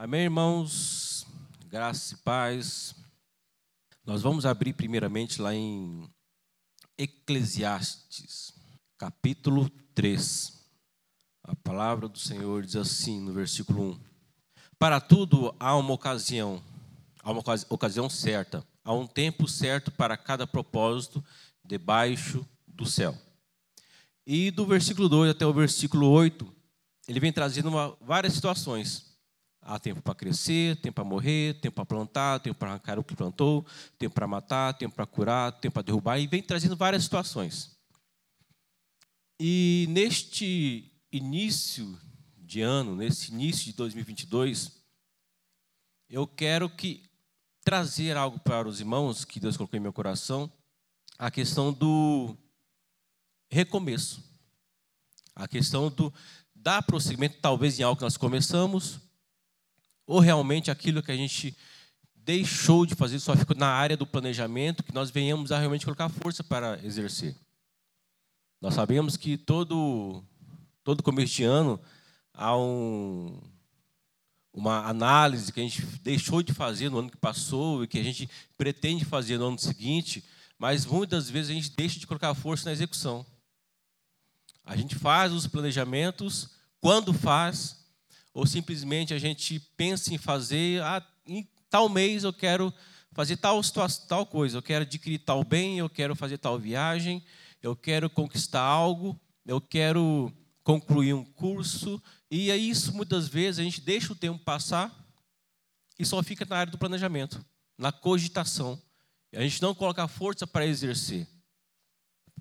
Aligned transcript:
Amém, 0.00 0.20
irmãos? 0.20 1.26
Graça 1.66 2.14
e 2.14 2.18
paz. 2.18 2.94
Nós 4.06 4.22
vamos 4.22 4.46
abrir 4.46 4.72
primeiramente 4.72 5.42
lá 5.42 5.52
em 5.52 6.08
Eclesiastes, 6.96 8.54
capítulo 8.96 9.68
3. 9.96 10.52
A 11.42 11.56
palavra 11.56 12.08
do 12.08 12.16
Senhor 12.16 12.64
diz 12.64 12.76
assim 12.76 13.18
no 13.18 13.32
versículo 13.32 13.94
1: 13.94 14.00
Para 14.78 15.00
tudo 15.00 15.52
há 15.58 15.74
uma 15.74 15.94
ocasião, 15.94 16.62
há 17.20 17.32
uma 17.32 17.42
ocasião 17.68 18.08
certa, 18.08 18.64
há 18.84 18.92
um 18.92 19.04
tempo 19.04 19.48
certo 19.48 19.90
para 19.90 20.16
cada 20.16 20.46
propósito 20.46 21.24
debaixo 21.64 22.46
do 22.68 22.86
céu. 22.86 23.18
E 24.24 24.52
do 24.52 24.64
versículo 24.64 25.08
2 25.08 25.32
até 25.32 25.44
o 25.44 25.52
versículo 25.52 26.08
8, 26.08 26.54
ele 27.08 27.18
vem 27.18 27.32
trazendo 27.32 27.68
uma, 27.68 27.96
várias 28.00 28.34
situações 28.34 29.07
Há 29.60 29.78
tempo 29.78 30.00
para 30.00 30.14
crescer, 30.14 30.76
tempo 30.76 30.94
para 30.94 31.04
morrer, 31.04 31.60
tempo 31.60 31.74
para 31.74 31.84
plantar, 31.84 32.40
tempo 32.40 32.58
para 32.58 32.70
arrancar 32.70 32.98
o 32.98 33.04
que 33.04 33.14
plantou, 33.14 33.66
tempo 33.98 34.14
para 34.14 34.26
matar, 34.26 34.74
tempo 34.74 34.94
para 34.94 35.06
curar, 35.06 35.52
tempo 35.52 35.74
para 35.74 35.82
derrubar, 35.82 36.18
e 36.18 36.26
vem 36.26 36.42
trazendo 36.42 36.76
várias 36.76 37.04
situações. 37.04 37.76
E 39.38 39.86
neste 39.90 40.90
início 41.12 41.98
de 42.36 42.62
ano, 42.62 42.96
nesse 42.96 43.30
início 43.30 43.66
de 43.66 43.72
2022, 43.74 44.72
eu 46.08 46.26
quero 46.26 46.70
que 46.70 47.04
trazer 47.62 48.16
algo 48.16 48.38
para 48.40 48.66
os 48.66 48.80
irmãos 48.80 49.24
que 49.24 49.38
Deus 49.38 49.56
colocou 49.56 49.76
em 49.76 49.82
meu 49.82 49.92
coração, 49.92 50.50
a 51.18 51.30
questão 51.30 51.72
do 51.72 52.36
recomeço. 53.50 54.22
A 55.34 55.46
questão 55.46 55.90
do 55.90 56.12
dar 56.54 56.82
prosseguimento, 56.82 57.38
talvez 57.40 57.78
em 57.78 57.82
algo 57.82 57.96
que 57.96 58.04
nós 58.04 58.16
começamos, 58.16 59.00
ou 60.08 60.20
realmente 60.20 60.70
aquilo 60.70 61.02
que 61.02 61.12
a 61.12 61.16
gente 61.16 61.54
deixou 62.14 62.86
de 62.86 62.94
fazer 62.94 63.20
só 63.20 63.36
ficou 63.36 63.54
na 63.54 63.68
área 63.68 63.94
do 63.94 64.06
planejamento 64.06 64.82
que 64.82 64.94
nós 64.94 65.10
venhamos 65.10 65.52
a 65.52 65.58
realmente 65.58 65.84
colocar 65.84 66.08
força 66.08 66.42
para 66.42 66.82
exercer. 66.82 67.36
Nós 68.58 68.72
sabemos 68.72 69.18
que 69.18 69.36
todo 69.36 70.24
todo 70.82 71.02
começo 71.02 71.34
de 71.34 71.44
ano 71.44 71.78
há 72.32 72.56
um, 72.56 73.38
uma 74.50 74.86
análise 74.88 75.52
que 75.52 75.60
a 75.60 75.62
gente 75.62 75.84
deixou 76.02 76.42
de 76.42 76.54
fazer 76.54 76.88
no 76.88 77.00
ano 77.00 77.10
que 77.10 77.16
passou 77.18 77.84
e 77.84 77.86
que 77.86 77.98
a 77.98 78.02
gente 78.02 78.30
pretende 78.56 79.04
fazer 79.04 79.36
no 79.36 79.48
ano 79.48 79.58
seguinte, 79.58 80.24
mas 80.58 80.86
muitas 80.86 81.28
vezes 81.28 81.50
a 81.50 81.54
gente 81.54 81.76
deixa 81.76 82.00
de 82.00 82.06
colocar 82.06 82.32
força 82.34 82.64
na 82.64 82.72
execução. 82.72 83.26
A 84.64 84.74
gente 84.74 84.94
faz 84.94 85.32
os 85.34 85.46
planejamentos, 85.46 86.48
quando 86.80 87.12
faz, 87.12 87.77
ou 88.38 88.46
simplesmente 88.46 89.12
a 89.12 89.18
gente 89.18 89.58
pensa 89.76 90.14
em 90.14 90.18
fazer, 90.18 90.80
ah, 90.84 91.04
em 91.26 91.44
tal 91.68 91.88
mês 91.88 92.22
eu 92.22 92.32
quero 92.32 92.72
fazer 93.10 93.36
tal 93.36 93.60
tal 94.06 94.24
coisa, 94.24 94.58
eu 94.58 94.62
quero 94.62 94.84
adquirir 94.84 95.18
tal 95.18 95.42
bem, 95.42 95.80
eu 95.80 95.90
quero 95.90 96.14
fazer 96.14 96.38
tal 96.38 96.56
viagem, 96.56 97.20
eu 97.60 97.74
quero 97.74 98.08
conquistar 98.08 98.60
algo, 98.60 99.20
eu 99.44 99.60
quero 99.60 100.32
concluir 100.62 101.14
um 101.14 101.24
curso, 101.24 102.00
e 102.30 102.48
é 102.48 102.56
isso 102.56 102.94
muitas 102.94 103.26
vezes 103.26 103.58
a 103.58 103.64
gente 103.64 103.80
deixa 103.80 104.12
o 104.12 104.16
tempo 104.16 104.38
passar 104.44 104.94
e 105.98 106.06
só 106.06 106.22
fica 106.22 106.46
na 106.48 106.58
área 106.58 106.70
do 106.70 106.78
planejamento, 106.78 107.44
na 107.76 107.90
cogitação. 107.90 108.80
A 109.34 109.42
gente 109.42 109.60
não 109.60 109.74
coloca 109.74 110.06
força 110.06 110.46
para 110.46 110.64
exercer 110.64 111.26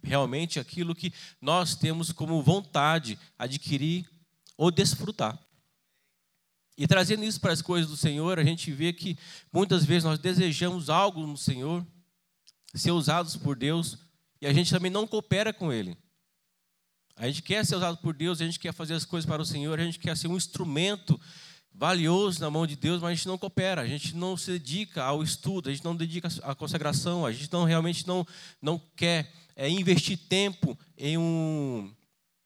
realmente 0.04 0.60
aquilo 0.60 0.94
que 0.94 1.12
nós 1.42 1.74
temos 1.74 2.12
como 2.12 2.44
vontade 2.44 3.18
adquirir 3.36 4.08
ou 4.56 4.70
desfrutar. 4.70 5.47
E 6.78 6.86
trazendo 6.86 7.24
isso 7.24 7.42
para 7.42 7.52
as 7.52 7.62
coisas 7.62 7.90
do 7.90 7.98
Senhor, 7.98 8.38
a 8.38 8.44
gente 8.44 8.72
vê 8.72 8.94
que 8.94 9.18
muitas 9.52 9.84
vezes 9.84 10.04
nós 10.04 10.20
desejamos 10.20 10.90
algo 10.90 11.26
no 11.26 11.36
Senhor, 11.36 11.86
ser 12.76 12.92
usados 12.92 13.36
por 13.36 13.56
Deus, 13.56 13.98
e 14.40 14.46
a 14.46 14.54
gente 14.54 14.70
também 14.70 14.92
não 14.92 15.08
coopera 15.08 15.52
com 15.52 15.74
Ele. 15.74 15.98
A 17.16 17.26
gente 17.26 17.42
quer 17.42 17.66
ser 17.66 17.76
usado 17.76 17.98
por 17.98 18.14
Deus, 18.14 18.40
a 18.40 18.46
gente 18.46 18.60
quer 18.60 18.72
fazer 18.72 18.94
as 18.94 19.04
coisas 19.04 19.28
para 19.28 19.42
o 19.42 19.46
Senhor, 19.46 19.80
a 19.80 19.84
gente 19.84 19.98
quer 19.98 20.16
ser 20.16 20.28
um 20.28 20.38
instrumento 20.38 21.20
valioso 21.74 22.40
na 22.40 22.50
mão 22.50 22.68
de 22.68 22.76
Deus, 22.76 23.02
mas 23.02 23.12
a 23.12 23.16
gente 23.16 23.28
não 23.28 23.40
coopera, 23.40 23.82
a 23.82 23.88
gente 23.88 24.16
não 24.16 24.38
se 24.38 24.52
dedica 24.52 25.04
ao 25.04 25.24
estudo, 25.24 25.70
a 25.70 25.72
gente 25.72 25.84
não 25.84 25.96
dedica 25.96 26.28
à 26.44 26.54
consagração, 26.54 27.26
a 27.26 27.32
gente 27.32 27.52
não 27.52 27.64
realmente 27.64 28.08
não, 28.08 28.26
não 28.62 28.80
quer 28.96 29.32
é, 29.56 29.68
investir 29.68 30.18
tempo 30.18 30.78
em 30.96 31.18
um, 31.18 31.92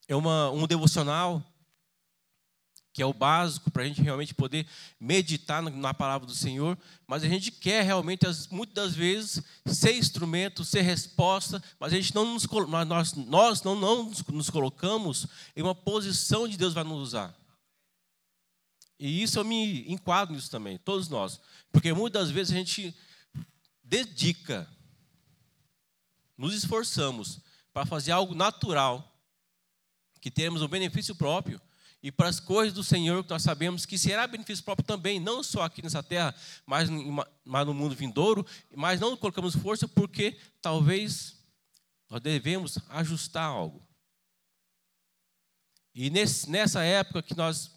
em 0.08 0.14
uma, 0.14 0.50
um 0.52 0.66
devocional, 0.66 1.44
que 2.94 3.02
é 3.02 3.06
o 3.06 3.14
básico 3.14 3.72
para 3.72 3.84
a 3.84 3.86
gente 3.86 4.02
realmente 4.02 4.34
poder 4.34 4.68
meditar 5.00 5.62
na 5.62 5.94
palavra 5.94 6.28
do 6.28 6.36
Senhor, 6.36 6.78
mas 7.08 7.24
a 7.24 7.28
gente 7.28 7.52
quer 7.52 7.84
realmente, 7.84 8.26
muitas 8.50 8.76
das 8.76 8.96
vezes, 8.96 9.42
ser 9.66 9.96
instrumento, 9.96 10.66
ser 10.66 10.82
resposta, 10.82 11.64
mas 11.80 11.94
a 11.94 11.96
gente 11.96 12.14
não 12.14 12.34
nos, 12.34 12.46
nós, 12.88 13.14
nós 13.14 13.64
não, 13.64 13.76
não 13.76 14.12
nos 14.30 14.50
colocamos 14.50 15.26
em 15.56 15.62
uma 15.62 15.76
posição 15.76 16.48
de 16.48 16.58
Deus 16.58 16.74
vai 16.74 16.84
nos 16.84 17.02
usar. 17.02 17.36
E 19.00 19.24
isso 19.24 19.40
eu 19.40 19.46
me 19.46 19.90
enquadro 19.92 20.36
nisso 20.36 20.52
também, 20.52 20.78
todos 20.78 21.08
nós. 21.08 21.40
Porque 21.72 21.94
muitas 21.94 22.24
das 22.24 22.32
vezes 22.32 22.54
a 22.54 22.58
gente 22.58 22.96
dedica, 23.84 24.70
nos 26.38 26.54
esforçamos 26.54 27.40
para 27.74 27.86
fazer 27.86 28.12
algo 28.12 28.36
natural, 28.36 29.08
que 30.20 30.30
temos 30.30 30.62
um 30.62 30.68
benefício 30.68 31.16
próprio, 31.16 31.60
e 32.04 32.12
para 32.12 32.30
as 32.30 32.40
coisas 32.40 32.74
do 32.74 32.84
Senhor, 32.84 33.24
que 33.24 33.30
nós 33.30 33.44
sabemos 33.44 33.86
que 33.86 33.98
será 33.98 34.26
benefício 34.26 34.66
próprio 34.66 34.86
também, 34.86 35.20
não 35.20 35.44
só 35.44 35.64
aqui 35.64 35.84
nessa 35.84 36.02
terra, 36.02 36.34
mas, 36.66 36.90
mas 37.46 37.66
no 37.66 37.74
mundo 37.74 37.96
vindouro, 37.96 38.46
mas 38.76 39.00
não 39.00 39.16
colocamos 39.16 39.56
força 39.56 39.88
porque 39.88 40.36
talvez 40.62 41.40
nós 42.10 42.20
devemos 42.20 42.80
ajustar 42.90 43.46
algo. 43.46 43.88
E 45.94 46.10
nesse, 46.10 46.50
nessa 46.50 46.84
época 46.84 47.22
que 47.22 47.38
nós, 47.38 47.72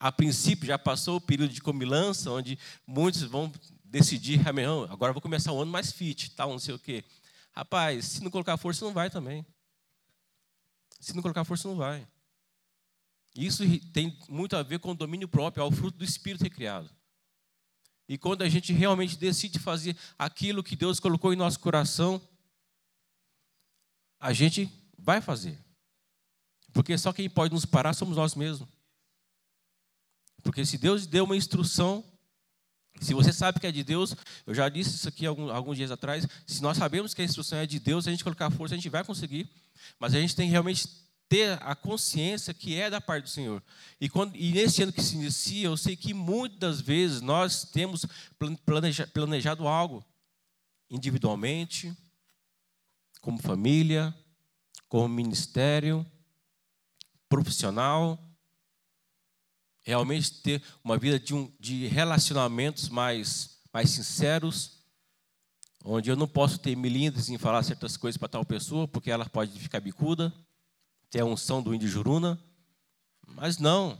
a 0.00 0.10
princípio, 0.10 0.66
já 0.66 0.78
passou 0.78 1.16
o 1.16 1.20
período 1.20 1.52
de 1.52 1.60
comilança, 1.60 2.30
onde 2.32 2.58
muitos 2.84 3.22
vão 3.22 3.52
decidir, 3.84 4.40
ah, 4.40 4.92
agora 4.92 5.12
vou 5.12 5.22
começar 5.22 5.52
o 5.52 5.62
ano 5.62 5.70
mais 5.70 5.92
fit, 5.92 6.30
tal, 6.32 6.50
não 6.50 6.58
sei 6.58 6.74
o 6.74 6.78
quê. 6.78 7.04
Rapaz, 7.52 8.06
se 8.06 8.24
não 8.24 8.30
colocar 8.30 8.56
força, 8.56 8.84
não 8.84 8.92
vai 8.92 9.08
também. 9.08 9.46
Se 10.98 11.14
não 11.14 11.22
colocar 11.22 11.44
força, 11.44 11.68
não 11.68 11.76
vai. 11.76 12.06
Isso 13.36 13.62
tem 13.92 14.18
muito 14.28 14.56
a 14.56 14.62
ver 14.62 14.78
com 14.78 14.92
o 14.92 14.94
domínio 14.94 15.28
próprio, 15.28 15.62
ao 15.62 15.70
fruto 15.70 15.98
do 15.98 16.04
Espírito 16.04 16.42
recriado. 16.42 16.90
E 18.08 18.16
quando 18.16 18.42
a 18.42 18.48
gente 18.48 18.72
realmente 18.72 19.16
decide 19.16 19.58
fazer 19.58 19.96
aquilo 20.18 20.62
que 20.62 20.76
Deus 20.76 20.98
colocou 20.98 21.32
em 21.32 21.36
nosso 21.36 21.60
coração, 21.60 22.20
a 24.18 24.32
gente 24.32 24.70
vai 24.96 25.20
fazer. 25.20 25.58
Porque 26.72 26.96
só 26.96 27.12
quem 27.12 27.28
pode 27.28 27.52
nos 27.52 27.64
parar 27.64 27.92
somos 27.92 28.16
nós 28.16 28.34
mesmos. 28.34 28.68
Porque 30.42 30.64
se 30.64 30.78
Deus 30.78 31.06
deu 31.06 31.24
uma 31.24 31.36
instrução, 31.36 32.04
se 33.00 33.12
você 33.12 33.32
sabe 33.32 33.58
que 33.60 33.66
é 33.66 33.72
de 33.72 33.82
Deus, 33.82 34.14
eu 34.46 34.54
já 34.54 34.68
disse 34.68 34.94
isso 34.94 35.08
aqui 35.08 35.26
alguns, 35.26 35.76
dias 35.76 35.90
atrás, 35.90 36.26
se 36.46 36.62
nós 36.62 36.76
sabemos 36.76 37.12
que 37.12 37.20
a 37.20 37.24
instrução 37.24 37.58
é 37.58 37.66
de 37.66 37.80
Deus, 37.80 38.06
a 38.06 38.10
gente 38.10 38.22
colocar 38.22 38.50
força, 38.50 38.74
a 38.74 38.78
gente 38.78 38.88
vai 38.88 39.04
conseguir. 39.04 39.50
Mas 39.98 40.14
a 40.14 40.20
gente 40.20 40.36
tem 40.36 40.48
realmente 40.48 40.88
ter 41.28 41.58
a 41.62 41.74
consciência 41.74 42.54
que 42.54 42.78
é 42.78 42.88
da 42.88 43.00
parte 43.00 43.24
do 43.24 43.30
Senhor. 43.30 43.62
E, 44.00 44.08
quando, 44.08 44.36
e 44.36 44.52
nesse 44.52 44.82
ano 44.82 44.92
que 44.92 45.02
se 45.02 45.16
inicia, 45.16 45.66
eu 45.66 45.76
sei 45.76 45.96
que 45.96 46.14
muitas 46.14 46.80
vezes 46.80 47.20
nós 47.20 47.64
temos 47.64 48.06
planeja, 48.64 49.06
planejado 49.06 49.66
algo 49.66 50.04
individualmente, 50.88 51.96
como 53.20 53.42
família, 53.42 54.14
como 54.88 55.08
ministério, 55.08 56.06
profissional, 57.28 58.22
realmente 59.82 60.42
ter 60.42 60.62
uma 60.82 60.96
vida 60.96 61.18
de, 61.18 61.34
um, 61.34 61.52
de 61.58 61.88
relacionamentos 61.88 62.88
mais, 62.88 63.60
mais 63.72 63.90
sinceros, 63.90 64.84
onde 65.84 66.08
eu 66.08 66.16
não 66.16 66.28
posso 66.28 66.58
ter 66.58 66.76
milindres 66.76 67.28
em 67.28 67.38
falar 67.38 67.64
certas 67.64 67.96
coisas 67.96 68.16
para 68.16 68.28
tal 68.28 68.44
pessoa, 68.44 68.86
porque 68.86 69.10
ela 69.10 69.28
pode 69.28 69.58
ficar 69.58 69.80
bicuda 69.80 70.32
ter 71.16 71.22
a 71.22 71.24
unção 71.24 71.62
do 71.62 71.74
índio 71.74 71.88
Juruna. 71.88 72.38
Mas 73.26 73.56
não. 73.56 73.98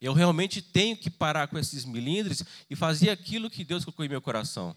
Eu 0.00 0.12
realmente 0.12 0.62
tenho 0.62 0.96
que 0.96 1.10
parar 1.10 1.48
com 1.48 1.58
esses 1.58 1.84
milindres 1.84 2.44
e 2.70 2.76
fazer 2.76 3.10
aquilo 3.10 3.50
que 3.50 3.64
Deus 3.64 3.84
colocou 3.84 4.04
em 4.04 4.08
meu 4.08 4.22
coração. 4.22 4.76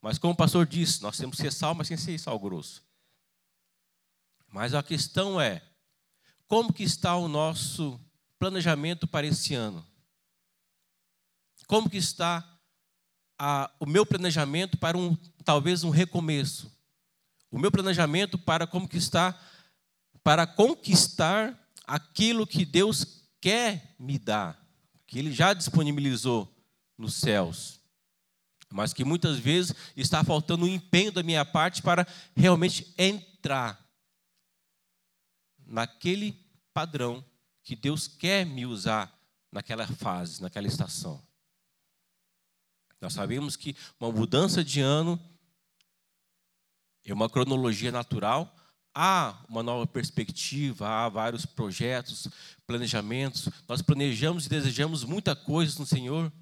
Mas 0.00 0.16
como 0.16 0.32
o 0.32 0.36
pastor 0.36 0.64
disse, 0.64 1.02
nós 1.02 1.16
temos 1.16 1.36
que 1.36 1.42
ser 1.42 1.52
sal, 1.52 1.74
mas 1.74 1.88
sem 1.88 1.96
ser 1.96 2.16
sal 2.18 2.38
grosso. 2.38 2.84
Mas 4.48 4.74
a 4.74 4.82
questão 4.82 5.40
é, 5.40 5.60
como 6.46 6.72
que 6.72 6.84
está 6.84 7.16
o 7.16 7.26
nosso 7.26 8.00
planejamento 8.38 9.08
para 9.08 9.26
esse 9.26 9.54
ano? 9.54 9.84
Como 11.66 11.90
que 11.90 11.96
está 11.96 12.58
a, 13.36 13.72
o 13.80 13.86
meu 13.86 14.06
planejamento 14.06 14.78
para 14.78 14.96
um 14.96 15.16
talvez 15.44 15.82
um 15.82 15.90
recomeço? 15.90 16.72
O 17.50 17.58
meu 17.58 17.72
planejamento 17.72 18.38
para 18.38 18.68
como 18.68 18.88
que 18.88 18.98
está 18.98 19.36
para 20.26 20.44
conquistar 20.44 21.56
aquilo 21.86 22.48
que 22.48 22.64
Deus 22.64 23.22
quer 23.40 23.94
me 23.96 24.18
dar, 24.18 24.60
que 25.06 25.20
Ele 25.20 25.30
já 25.30 25.54
disponibilizou 25.54 26.52
nos 26.98 27.14
céus, 27.14 27.78
mas 28.68 28.92
que 28.92 29.04
muitas 29.04 29.38
vezes 29.38 29.72
está 29.96 30.24
faltando 30.24 30.64
um 30.64 30.68
empenho 30.68 31.12
da 31.12 31.22
minha 31.22 31.44
parte 31.44 31.80
para 31.80 32.04
realmente 32.34 32.92
entrar 32.98 33.88
naquele 35.64 36.32
padrão 36.74 37.24
que 37.62 37.76
Deus 37.76 38.08
quer 38.08 38.44
me 38.44 38.66
usar 38.66 39.16
naquela 39.52 39.86
fase, 39.86 40.42
naquela 40.42 40.66
estação. 40.66 41.22
Nós 43.00 43.12
sabemos 43.12 43.54
que 43.54 43.76
uma 44.00 44.10
mudança 44.10 44.64
de 44.64 44.80
ano 44.80 45.20
é 47.04 47.14
uma 47.14 47.30
cronologia 47.30 47.92
natural, 47.92 48.55
há 48.96 49.36
uma 49.46 49.62
nova 49.62 49.86
perspectiva, 49.86 50.88
há 50.88 51.08
vários 51.10 51.44
projetos, 51.44 52.28
planejamentos. 52.66 53.50
Nós 53.68 53.82
planejamos 53.82 54.46
e 54.46 54.48
desejamos 54.48 55.04
muita 55.04 55.36
coisa 55.36 55.78
no 55.78 55.84
Senhor. 55.84 56.32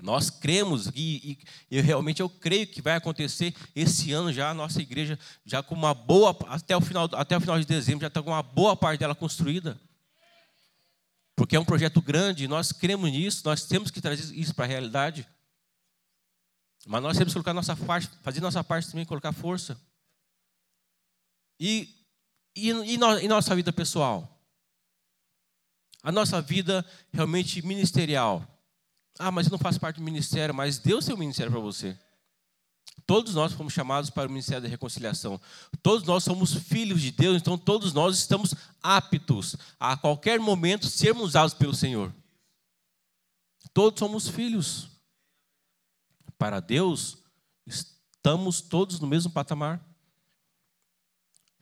Nós 0.00 0.30
cremos 0.30 0.88
e, 0.94 1.38
e, 1.68 1.80
realmente 1.80 2.22
eu 2.22 2.28
creio 2.28 2.66
que 2.66 2.80
vai 2.80 2.94
acontecer 2.94 3.52
esse 3.74 4.12
ano 4.12 4.32
já 4.32 4.50
a 4.50 4.54
nossa 4.54 4.80
igreja 4.80 5.18
já 5.44 5.62
com 5.62 5.74
uma 5.74 5.94
boa 5.94 6.36
até 6.48 6.76
o 6.76 6.80
final 6.82 7.08
até 7.14 7.34
o 7.36 7.40
final 7.40 7.58
de 7.58 7.64
dezembro 7.64 8.02
já 8.02 8.08
está 8.08 8.22
com 8.22 8.30
uma 8.30 8.42
boa 8.42 8.76
parte 8.76 9.00
dela 9.00 9.14
construída. 9.14 9.80
Porque 11.34 11.56
é 11.56 11.60
um 11.60 11.64
projeto 11.64 12.00
grande, 12.00 12.46
nós 12.46 12.72
cremos 12.72 13.10
nisso, 13.10 13.42
nós 13.44 13.64
temos 13.64 13.90
que 13.90 14.00
trazer 14.00 14.32
isso 14.34 14.54
para 14.54 14.64
a 14.66 14.68
realidade. 14.68 15.26
Mas 16.86 17.02
nós 17.02 17.16
temos 17.16 17.32
que 17.32 17.34
colocar 17.34 17.52
nossa 17.52 17.74
parte, 17.74 18.08
fazer 18.22 18.40
nossa 18.40 18.62
parte 18.62 18.88
também, 18.88 19.04
colocar 19.04 19.32
força. 19.32 19.80
E, 21.58 21.88
e, 22.54 22.70
e, 22.70 22.98
no, 22.98 23.18
e 23.18 23.28
nossa 23.28 23.54
vida 23.54 23.72
pessoal? 23.72 24.40
A 26.02 26.12
nossa 26.12 26.40
vida 26.40 26.84
realmente 27.12 27.60
ministerial. 27.66 28.46
Ah, 29.18 29.30
mas 29.30 29.46
eu 29.46 29.52
não 29.52 29.58
faço 29.58 29.80
parte 29.80 29.96
do 29.96 30.02
ministério, 30.02 30.54
mas 30.54 30.78
Deus 30.78 31.04
tem 31.04 31.14
um 31.14 31.18
ministério 31.18 31.50
para 31.50 31.60
você. 31.60 31.98
Todos 33.04 33.34
nós 33.34 33.52
fomos 33.52 33.72
chamados 33.72 34.10
para 34.10 34.26
o 34.26 34.30
ministério 34.30 34.62
da 34.62 34.68
reconciliação. 34.68 35.40
Todos 35.82 36.06
nós 36.06 36.24
somos 36.24 36.54
filhos 36.54 37.00
de 37.00 37.10
Deus, 37.10 37.36
então 37.36 37.56
todos 37.56 37.92
nós 37.92 38.16
estamos 38.18 38.54
aptos 38.82 39.56
a 39.78 39.96
qualquer 39.96 40.40
momento 40.40 40.86
sermos 40.86 41.24
usados 41.24 41.54
pelo 41.54 41.74
Senhor. 41.74 42.14
Todos 43.72 43.98
somos 43.98 44.28
filhos. 44.28 44.88
Para 46.38 46.60
Deus, 46.60 47.18
estamos 47.66 48.60
todos 48.60 49.00
no 49.00 49.06
mesmo 49.06 49.30
patamar. 49.30 49.82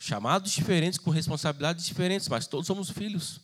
Chamados 0.06 0.52
diferentes, 0.52 0.98
com 0.98 1.10
responsabilidades 1.10 1.86
diferentes, 1.86 2.28
mas 2.28 2.46
todos 2.46 2.66
somos 2.66 2.90
filhos. 2.90 3.40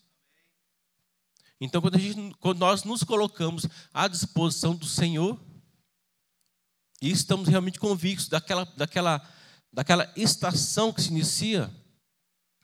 Então, 1.58 1.80
quando, 1.80 1.98
gente, 1.98 2.36
quando, 2.38 2.58
nós 2.58 2.84
nos 2.84 3.02
colocamos 3.02 3.66
à 3.94 4.06
disposição 4.06 4.76
do 4.76 4.84
Senhor, 4.84 5.40
e 7.00 7.10
estamos 7.10 7.48
realmente 7.48 7.80
convictos 7.80 8.28
daquela, 8.28 8.66
daquela, 8.76 9.26
daquela 9.72 10.12
estação 10.14 10.92
que 10.92 11.00
se 11.00 11.08
inicia 11.08 11.74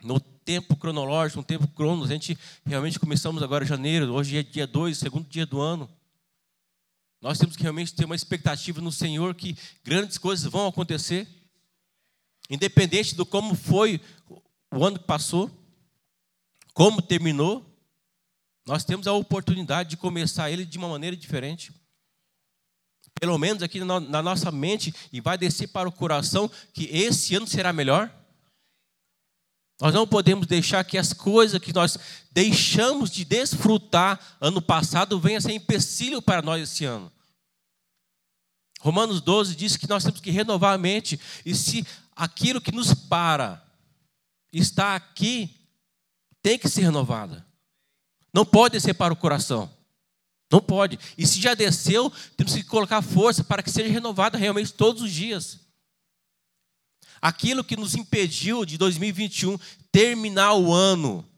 no 0.02 0.20
tempo 0.20 0.76
cronológico, 0.76 1.40
no 1.40 1.46
tempo 1.46 1.66
cronos, 1.68 2.10
a 2.10 2.12
gente 2.12 2.38
realmente 2.66 3.00
começamos 3.00 3.42
agora 3.42 3.64
em 3.64 3.66
janeiro, 3.66 4.12
hoje 4.12 4.36
é 4.36 4.42
dia 4.42 4.66
2, 4.66 4.98
segundo 4.98 5.26
dia 5.26 5.46
do 5.46 5.58
ano. 5.58 5.88
Nós 7.18 7.38
temos 7.38 7.56
que 7.56 7.62
realmente 7.62 7.94
ter 7.94 8.04
uma 8.04 8.14
expectativa 8.14 8.78
no 8.78 8.92
Senhor 8.92 9.34
que 9.34 9.56
grandes 9.82 10.18
coisas 10.18 10.44
vão 10.52 10.66
acontecer, 10.66 11.26
independente 12.48 13.14
do 13.14 13.26
como 13.26 13.54
foi 13.54 14.00
o 14.72 14.84
ano 14.84 14.98
que 14.98 15.04
passou, 15.04 15.50
como 16.74 17.00
terminou, 17.00 17.64
nós 18.66 18.84
temos 18.84 19.06
a 19.06 19.12
oportunidade 19.12 19.90
de 19.90 19.96
começar 19.96 20.50
ele 20.50 20.64
de 20.64 20.76
uma 20.76 20.88
maneira 20.88 21.16
diferente. 21.16 21.72
Pelo 23.18 23.38
menos 23.38 23.62
aqui 23.62 23.82
na 23.82 24.22
nossa 24.22 24.50
mente, 24.50 24.94
e 25.12 25.20
vai 25.20 25.38
descer 25.38 25.68
para 25.68 25.88
o 25.88 25.92
coração 25.92 26.50
que 26.74 26.84
esse 26.84 27.34
ano 27.34 27.46
será 27.46 27.72
melhor. 27.72 28.14
Nós 29.80 29.94
não 29.94 30.06
podemos 30.06 30.46
deixar 30.46 30.84
que 30.84 30.98
as 30.98 31.12
coisas 31.12 31.60
que 31.60 31.72
nós 31.72 31.96
deixamos 32.30 33.10
de 33.10 33.24
desfrutar 33.24 34.36
ano 34.40 34.60
passado 34.60 35.20
venham 35.20 35.38
a 35.38 35.40
ser 35.40 35.52
empecilho 35.52 36.20
para 36.20 36.42
nós 36.42 36.62
esse 36.62 36.84
ano. 36.84 37.10
Romanos 38.80 39.20
12 39.20 39.54
diz 39.54 39.76
que 39.76 39.88
nós 39.88 40.04
temos 40.04 40.20
que 40.20 40.30
renovar 40.30 40.74
a 40.74 40.78
mente, 40.78 41.18
e 41.44 41.54
se 41.54 41.86
aquilo 42.16 42.60
que 42.60 42.72
nos 42.72 42.94
para 42.94 43.62
está 44.50 44.96
aqui, 44.96 45.54
tem 46.42 46.58
que 46.58 46.68
ser 46.68 46.80
renovada. 46.80 47.46
Não 48.32 48.44
pode 48.44 48.72
descer 48.72 48.94
para 48.94 49.12
o 49.12 49.16
coração. 49.16 49.70
Não 50.50 50.60
pode. 50.60 50.98
E 51.18 51.26
se 51.26 51.40
já 51.40 51.54
desceu, 51.54 52.10
temos 52.36 52.54
que 52.54 52.64
colocar 52.64 53.02
força 53.02 53.44
para 53.44 53.62
que 53.62 53.70
seja 53.70 53.92
renovada 53.92 54.38
realmente 54.38 54.72
todos 54.72 55.02
os 55.02 55.12
dias. 55.12 55.60
Aquilo 57.20 57.64
que 57.64 57.76
nos 57.76 57.94
impediu 57.94 58.64
de 58.64 58.78
2021 58.78 59.58
terminar 59.90 60.54
o 60.54 60.72
ano 60.72 61.28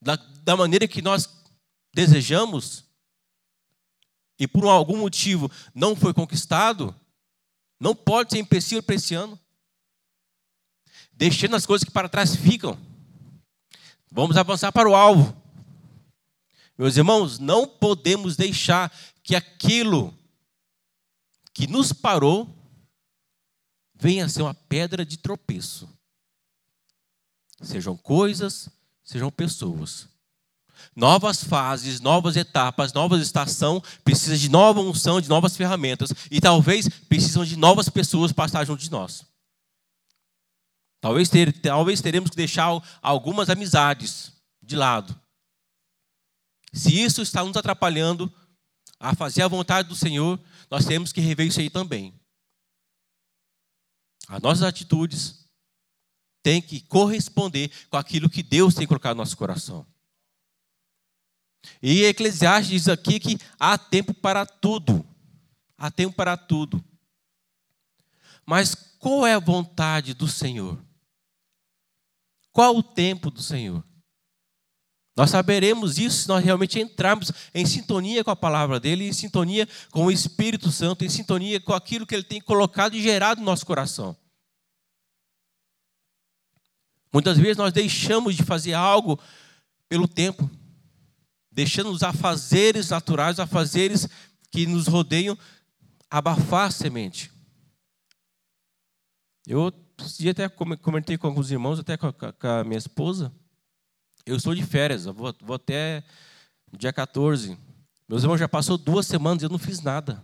da, 0.00 0.16
da 0.16 0.56
maneira 0.56 0.86
que 0.86 1.02
nós 1.02 1.28
desejamos, 1.92 2.84
e 4.38 4.46
por 4.46 4.64
algum 4.64 4.96
motivo 4.98 5.50
não 5.74 5.94
foi 5.94 6.14
conquistado, 6.14 6.94
não 7.78 7.94
pode 7.94 8.32
ser 8.32 8.38
empecilho 8.38 8.82
para 8.82 8.94
esse 8.94 9.14
ano. 9.14 9.38
Deixando 11.20 11.54
as 11.54 11.66
coisas 11.66 11.84
que 11.84 11.90
para 11.90 12.08
trás 12.08 12.34
ficam. 12.34 12.78
Vamos 14.10 14.38
avançar 14.38 14.72
para 14.72 14.88
o 14.88 14.94
alvo. 14.94 15.36
Meus 16.78 16.96
irmãos, 16.96 17.38
não 17.38 17.68
podemos 17.68 18.36
deixar 18.36 18.90
que 19.22 19.36
aquilo 19.36 20.14
que 21.52 21.66
nos 21.66 21.92
parou 21.92 22.48
venha 23.94 24.24
a 24.24 24.28
ser 24.30 24.40
uma 24.40 24.54
pedra 24.54 25.04
de 25.04 25.18
tropeço. 25.18 25.86
Sejam 27.60 27.98
coisas, 27.98 28.70
sejam 29.04 29.30
pessoas. 29.30 30.08
Novas 30.96 31.44
fases, 31.44 32.00
novas 32.00 32.34
etapas, 32.34 32.94
nova 32.94 33.18
estação, 33.18 33.82
precisa 34.02 34.38
de 34.38 34.48
nova 34.48 34.80
unção, 34.80 35.20
de 35.20 35.28
novas 35.28 35.54
ferramentas. 35.54 36.14
E 36.30 36.40
talvez 36.40 36.88
precisam 36.88 37.44
de 37.44 37.56
novas 37.56 37.90
pessoas 37.90 38.32
para 38.32 38.46
estar 38.46 38.64
junto 38.64 38.82
de 38.82 38.90
nós. 38.90 39.28
Talvez, 41.00 41.28
ter, 41.28 41.60
talvez 41.60 42.00
teremos 42.00 42.30
que 42.30 42.36
deixar 42.36 42.68
algumas 43.00 43.48
amizades 43.48 44.32
de 44.62 44.76
lado. 44.76 45.18
Se 46.72 47.00
isso 47.00 47.22
está 47.22 47.42
nos 47.42 47.56
atrapalhando 47.56 48.32
a 48.98 49.14
fazer 49.14 49.42
a 49.42 49.48
vontade 49.48 49.88
do 49.88 49.96
Senhor, 49.96 50.38
nós 50.70 50.84
temos 50.84 51.12
que 51.12 51.20
rever 51.20 51.46
isso 51.46 51.58
aí 51.58 51.70
também. 51.70 52.14
As 54.28 54.40
nossas 54.42 54.62
atitudes 54.62 55.48
têm 56.42 56.60
que 56.60 56.80
corresponder 56.82 57.70
com 57.88 57.96
aquilo 57.96 58.30
que 58.30 58.42
Deus 58.42 58.74
tem 58.74 58.86
colocado 58.86 59.16
no 59.16 59.22
nosso 59.22 59.36
coração. 59.36 59.86
E 61.82 62.04
Eclesiastes 62.04 62.70
diz 62.70 62.88
aqui 62.88 63.18
que 63.18 63.38
há 63.58 63.76
tempo 63.76 64.14
para 64.14 64.46
tudo. 64.46 65.04
Há 65.76 65.90
tempo 65.90 66.14
para 66.14 66.36
tudo. 66.36 66.82
Mas 68.46 68.74
qual 68.98 69.26
é 69.26 69.34
a 69.34 69.40
vontade 69.40 70.14
do 70.14 70.28
Senhor? 70.28 70.78
Qual 72.52 72.76
o 72.76 72.82
tempo 72.82 73.30
do 73.30 73.42
Senhor? 73.42 73.84
Nós 75.16 75.30
saberemos 75.30 75.98
isso 75.98 76.22
se 76.22 76.28
nós 76.28 76.42
realmente 76.42 76.80
entrarmos 76.80 77.30
em 77.52 77.66
sintonia 77.66 78.24
com 78.24 78.30
a 78.30 78.36
palavra 78.36 78.80
dele, 78.80 79.06
em 79.06 79.12
sintonia 79.12 79.68
com 79.90 80.06
o 80.06 80.10
Espírito 80.10 80.70
Santo, 80.70 81.04
em 81.04 81.08
sintonia 81.08 81.60
com 81.60 81.74
aquilo 81.74 82.06
que 82.06 82.14
ele 82.14 82.24
tem 82.24 82.40
colocado 82.40 82.94
e 82.94 83.02
gerado 83.02 83.40
no 83.40 83.46
nosso 83.46 83.66
coração. 83.66 84.16
Muitas 87.12 87.36
vezes 87.36 87.56
nós 87.56 87.72
deixamos 87.72 88.36
de 88.36 88.44
fazer 88.44 88.72
algo 88.72 89.20
pelo 89.88 90.06
tempo, 90.06 90.48
deixando 91.50 91.90
os 91.90 92.02
afazeres 92.02 92.90
naturais, 92.90 93.34
os 93.34 93.40
afazeres 93.40 94.08
que 94.50 94.64
nos 94.66 94.86
rodeiam, 94.86 95.36
abafar 96.08 96.68
a 96.68 96.70
semente. 96.70 97.30
Eu 99.46 99.72
dia 100.18 100.30
até 100.32 100.48
comentei 100.48 101.16
com 101.16 101.26
alguns 101.26 101.50
irmãos, 101.50 101.78
até 101.78 101.96
com 101.96 102.08
a 102.08 102.64
minha 102.64 102.78
esposa, 102.78 103.32
eu 104.26 104.36
estou 104.36 104.54
de 104.54 104.64
férias, 104.64 105.04
vou, 105.06 105.34
vou 105.40 105.56
até 105.56 106.04
dia 106.72 106.92
14. 106.92 107.58
Meus 108.08 108.22
irmãos 108.22 108.38
já 108.38 108.48
passou 108.48 108.76
duas 108.76 109.06
semanas 109.06 109.42
e 109.42 109.46
eu 109.46 109.50
não 109.50 109.58
fiz 109.58 109.80
nada. 109.80 110.22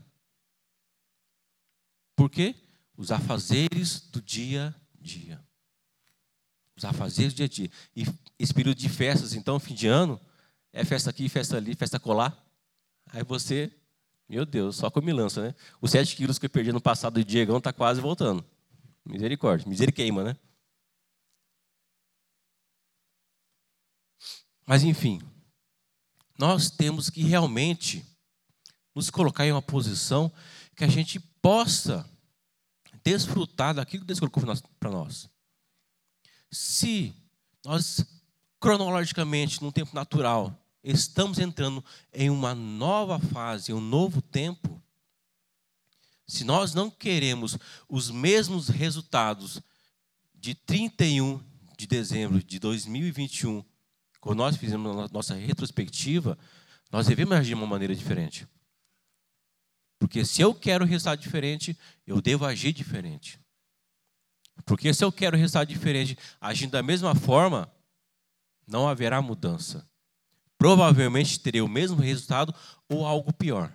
Por 2.15 2.31
quê? 2.31 2.55
Os 2.97 3.11
afazeres 3.11 4.01
do 4.01 4.21
dia 4.21 4.75
a 4.99 5.03
dia. 5.03 5.41
Os 6.77 6.85
afazeres 6.85 7.33
do 7.33 7.37
dia 7.37 7.47
a 7.47 7.49
dia. 7.49 7.71
E 7.95 8.07
esse 8.39 8.53
período 8.53 8.79
de 8.79 8.89
festas, 8.89 9.35
então, 9.35 9.59
fim 9.59 9.75
de 9.75 9.87
ano, 9.87 10.21
é 10.73 10.85
festa 10.85 11.11
aqui, 11.11 11.29
festa 11.29 11.57
ali, 11.57 11.75
festa 11.75 11.99
colar. 11.99 12.37
Aí 13.13 13.23
você, 13.23 13.73
meu 14.29 14.45
Deus, 14.45 14.77
só 14.77 14.91
comilança, 14.91 15.43
né? 15.43 15.55
Os 15.81 15.91
sete 15.91 16.17
quilos 16.17 16.39
que 16.39 16.47
eu 16.47 16.51
perdi 16.51 16.73
no 16.73 16.81
passado 16.81 17.15
do 17.15 17.25
Diegão 17.25 17.59
está 17.59 17.73
quase 17.73 18.01
voltando. 18.01 18.45
Misericórdia, 19.07 19.69
misericórdia, 19.69 20.25
né? 20.25 20.37
Mas 24.67 24.83
enfim, 24.83 25.21
nós 26.37 26.71
temos 26.71 27.09
que 27.09 27.23
realmente 27.23 28.05
nos 28.95 29.09
colocar 29.11 29.47
em 29.47 29.53
uma 29.53 29.63
posição 29.63 30.33
que 30.75 30.83
a 30.83 30.89
gente 30.89 31.21
possa 31.41 32.09
desfrutar 33.05 33.75
daquilo 33.75 34.03
que 34.03 34.07
Deus 34.09 34.19
colocou 34.19 34.43
para 34.81 34.91
nós. 34.91 35.31
Se 36.51 37.15
nós, 37.65 38.05
cronologicamente, 38.59 39.63
num 39.63 39.71
tempo 39.71 39.95
natural, 39.95 40.67
estamos 40.83 41.39
entrando 41.39 41.85
em 42.13 42.29
uma 42.29 42.55
nova 42.55 43.21
fase, 43.21 43.73
um 43.73 43.81
novo 43.81 44.21
tempo, 44.21 44.83
se 46.27 46.45
nós 46.45 46.75
não 46.75 46.91
queremos 46.91 47.57
os 47.89 48.11
mesmos 48.11 48.69
resultados 48.69 49.61
de 50.35 50.55
31 50.55 51.43
de 51.77 51.87
dezembro 51.87 52.43
de 52.43 52.59
2021, 52.59 53.65
quando 54.21 54.39
nós 54.39 54.57
fizemos 54.57 54.97
a 54.97 55.09
nossa 55.09 55.35
retrospectiva, 55.35 56.37
nós 56.91 57.07
devemos 57.07 57.37
agir 57.37 57.49
de 57.49 57.55
uma 57.55 57.67
maneira 57.67 57.95
diferente. 57.95 58.47
Porque 59.99 60.25
se 60.25 60.43
eu 60.43 60.55
quero 60.55 60.85
resultado 60.85 61.21
diferente, 61.21 61.79
eu 62.07 62.21
devo 62.21 62.45
agir 62.45 62.73
diferente. 62.73 63.41
Porque 64.65 64.93
se 64.93 65.05
eu 65.05 65.13
quero 65.13 65.37
resultado 65.37 65.69
diferente, 65.69 66.19
agindo 66.41 66.73
da 66.73 66.83
mesma 66.83 67.15
forma, 67.15 67.71
não 68.67 68.89
haverá 68.89 69.23
mudança. 69.23 69.89
Provavelmente 70.59 71.39
terei 71.39 71.61
o 71.61 71.69
mesmo 71.69 72.01
resultado 72.01 72.55
ou 72.89 73.07
algo 73.07 73.33
pior. 73.33 73.73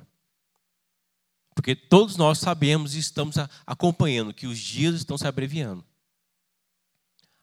Porque 1.61 1.75
todos 1.75 2.17
nós 2.17 2.39
sabemos 2.39 2.95
e 2.95 2.97
estamos 2.97 3.35
acompanhando 3.67 4.33
que 4.33 4.47
os 4.47 4.57
dias 4.57 4.95
estão 4.95 5.15
se 5.15 5.27
abreviando. 5.27 5.85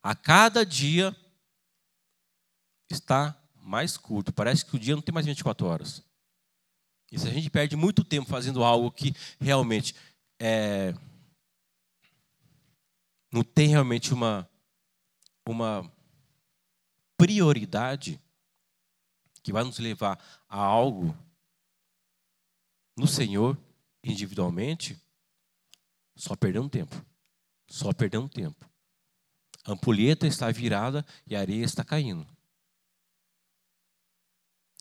A 0.02 0.12
cada 0.12 0.66
dia 0.66 1.16
está 2.90 3.40
mais 3.54 3.96
curto. 3.96 4.32
Parece 4.32 4.66
que 4.66 4.74
o 4.74 4.78
dia 4.78 4.96
não 4.96 5.02
tem 5.02 5.12
mais 5.12 5.24
24 5.24 5.64
horas. 5.64 6.02
E 7.12 7.16
se 7.16 7.28
a 7.28 7.30
gente 7.32 7.48
perde 7.48 7.76
muito 7.76 8.02
tempo 8.02 8.28
fazendo 8.28 8.64
algo 8.64 8.90
que 8.90 9.14
realmente 9.38 9.94
é, 10.36 10.92
não 13.32 13.44
tem 13.44 13.68
realmente 13.68 14.12
uma, 14.12 14.50
uma 15.46 15.88
prioridade 17.16 18.20
que 19.44 19.52
vai 19.52 19.62
nos 19.62 19.78
levar 19.78 20.18
a 20.48 20.58
algo 20.58 21.16
no 22.96 23.06
Senhor 23.06 23.56
individualmente, 24.02 25.00
só 26.16 26.34
perder 26.34 26.60
um 26.60 26.68
tempo. 26.68 26.94
Só 27.68 27.92
perder 27.92 28.18
um 28.18 28.28
tempo. 28.28 28.68
A 29.64 29.72
ampulheta 29.72 30.26
está 30.26 30.50
virada 30.50 31.04
e 31.26 31.36
a 31.36 31.40
areia 31.40 31.64
está 31.64 31.84
caindo. 31.84 32.26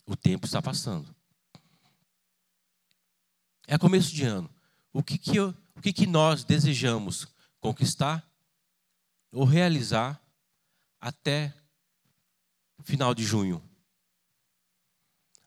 O 0.06 0.16
tempo 0.16 0.46
está 0.46 0.62
passando. 0.62 1.14
É 3.66 3.76
começo 3.76 4.14
de 4.14 4.24
ano. 4.24 4.50
O 4.92 5.02
que, 5.02 5.18
que, 5.18 5.36
eu, 5.36 5.54
o 5.76 5.82
que, 5.82 5.92
que 5.92 6.06
nós 6.06 6.42
desejamos 6.42 7.28
conquistar 7.60 8.26
ou 9.30 9.44
realizar 9.44 10.20
até 10.98 11.54
final 12.82 13.14
de 13.14 13.22
junho? 13.22 13.62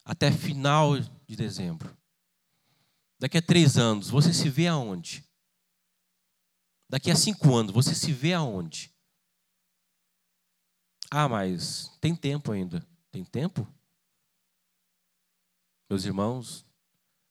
Até 0.06 0.32
final 0.32 1.00
de 1.00 1.36
dezembro? 1.36 1.98
Daqui 3.22 3.38
a 3.38 3.42
três 3.42 3.78
anos, 3.78 4.10
você 4.10 4.34
se 4.34 4.50
vê 4.50 4.66
aonde? 4.66 5.24
Daqui 6.90 7.12
a 7.12 7.16
cinco 7.16 7.56
anos, 7.56 7.72
você 7.72 7.94
se 7.94 8.12
vê 8.12 8.34
aonde? 8.34 8.92
Ah, 11.12 11.30
mas 11.30 11.96
tem 12.02 12.16
tempo 12.16 12.52
ainda. 12.52 12.84
Tem 13.12 13.24
tempo? 13.24 13.72
Meus 15.88 16.04
irmãos, 16.04 16.66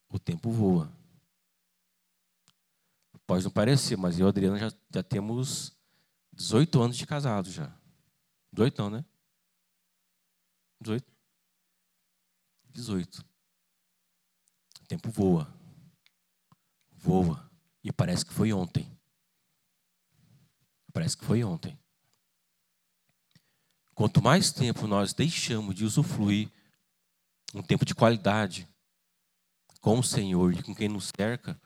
o 0.09 0.16
tempo 0.16 0.52
voa. 0.52 0.97
Pode 3.26 3.42
não 3.42 3.50
parecer, 3.50 3.97
mas 3.97 4.16
eu 4.16 4.26
e 4.26 4.28
a 4.28 4.28
Adriana 4.28 4.59
já, 4.61 4.73
já 4.94 5.02
temos 5.02 5.76
18 6.32 6.82
anos 6.82 6.97
de 6.97 7.04
casado 7.04 7.50
já. 7.50 7.76
18 8.52 8.78
não, 8.80 8.90
né? 8.90 9.04
18? 10.80 11.12
18. 12.75 13.25
O 14.82 14.87
tempo 14.87 15.11
voa. 15.11 15.59
Voa. 17.00 17.50
E 17.83 17.90
parece 17.90 18.25
que 18.25 18.33
foi 18.33 18.52
ontem. 18.52 18.90
Parece 20.92 21.16
que 21.16 21.25
foi 21.25 21.42
ontem. 21.42 21.78
Quanto 23.95 24.23
mais 24.23 24.52
tempo 24.52 24.87
nós 24.87 25.12
deixamos 25.12 25.75
de 25.75 25.85
usufruir 25.85 26.50
um 27.54 27.62
tempo 27.62 27.85
de 27.85 27.95
qualidade 27.95 28.69
com 29.80 29.99
o 29.99 30.02
Senhor 30.02 30.52
e 30.52 30.62
com 30.62 30.75
quem 30.75 30.88
nos 30.88 31.11
cerca, 31.16 31.61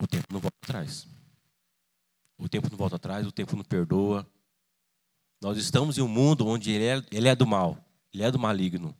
o 0.00 0.06
tempo 0.06 0.26
não 0.30 0.40
volta 0.40 0.56
atrás. 0.62 1.06
O 2.36 2.48
tempo 2.48 2.68
não 2.70 2.76
volta 2.76 2.96
atrás, 2.96 3.26
o 3.26 3.32
tempo 3.32 3.56
não 3.56 3.64
perdoa. 3.64 4.26
Nós 5.40 5.56
estamos 5.58 5.98
em 5.98 6.02
um 6.02 6.08
mundo 6.08 6.46
onde 6.46 6.70
ele 6.70 6.84
é, 6.84 7.06
ele 7.10 7.28
é 7.28 7.34
do 7.34 7.46
mal, 7.46 7.84
ele 8.12 8.22
é 8.22 8.30
do 8.30 8.38
maligno. 8.38 8.96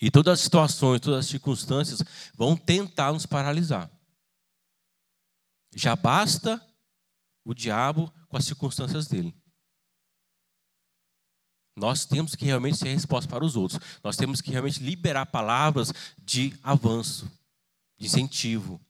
E 0.00 0.10
todas 0.10 0.34
as 0.34 0.40
situações, 0.40 1.00
todas 1.00 1.20
as 1.20 1.26
circunstâncias 1.26 2.02
vão 2.34 2.56
tentar 2.56 3.12
nos 3.12 3.26
paralisar. 3.26 3.90
Já 5.74 5.96
basta 5.96 6.60
o 7.44 7.54
diabo 7.54 8.12
com 8.28 8.36
as 8.36 8.44
circunstâncias 8.44 9.06
dele. 9.06 9.34
Nós 11.76 12.06
temos 12.06 12.34
que 12.34 12.44
realmente 12.44 12.78
ser 12.78 12.92
resposta 12.92 13.28
para 13.28 13.44
os 13.44 13.56
outros. 13.56 13.80
Nós 14.02 14.16
temos 14.16 14.40
que 14.40 14.50
realmente 14.50 14.82
liberar 14.82 15.26
palavras 15.26 15.92
de 16.18 16.56
avanço, 16.62 17.30
de 17.98 18.06
incentivo. 18.06 18.80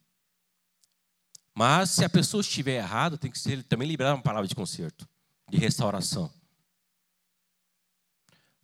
Mas 1.54 1.90
se 1.90 2.04
a 2.04 2.10
pessoa 2.10 2.40
estiver 2.42 2.76
errada, 2.76 3.16
tem 3.16 3.30
que 3.30 3.38
ser 3.38 3.62
também 3.64 3.88
liberar 3.88 4.14
uma 4.14 4.22
palavra 4.22 4.46
de 4.46 4.54
conserto, 4.54 5.08
de 5.48 5.56
restauração. 5.56 6.30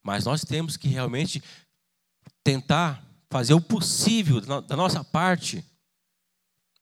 Mas 0.03 0.25
nós 0.25 0.45
temos 0.45 0.77
que 0.77 0.89
realmente 0.89 1.43
tentar 2.43 3.05
fazer 3.31 3.55
o 3.55 3.61
possível 3.61 4.41
da 4.63 4.77
nossa 4.77 5.05
parte 5.05 5.65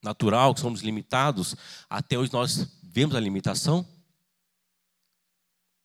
natural, 0.03 0.55
que 0.55 0.61
somos 0.61 0.81
limitados, 0.81 1.55
até 1.89 2.19
hoje 2.19 2.33
nós 2.33 2.79
vemos 2.83 3.15
a 3.15 3.21
limitação, 3.21 3.87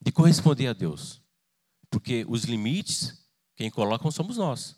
de 0.01 0.11
corresponder 0.11 0.67
a 0.67 0.73
Deus. 0.73 1.21
Porque 1.89 2.25
os 2.27 2.43
limites, 2.43 3.27
quem 3.55 3.69
coloca 3.69 4.09
somos 4.11 4.37
nós. 4.37 4.75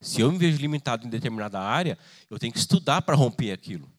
Se 0.00 0.20
eu 0.20 0.32
me 0.32 0.38
vejo 0.38 0.58
limitado 0.58 1.06
em 1.06 1.10
determinada 1.10 1.60
área, 1.60 1.98
eu 2.30 2.38
tenho 2.38 2.52
que 2.52 2.58
estudar 2.58 3.02
para 3.02 3.14
romper 3.14 3.52
aquilo. 3.52 3.90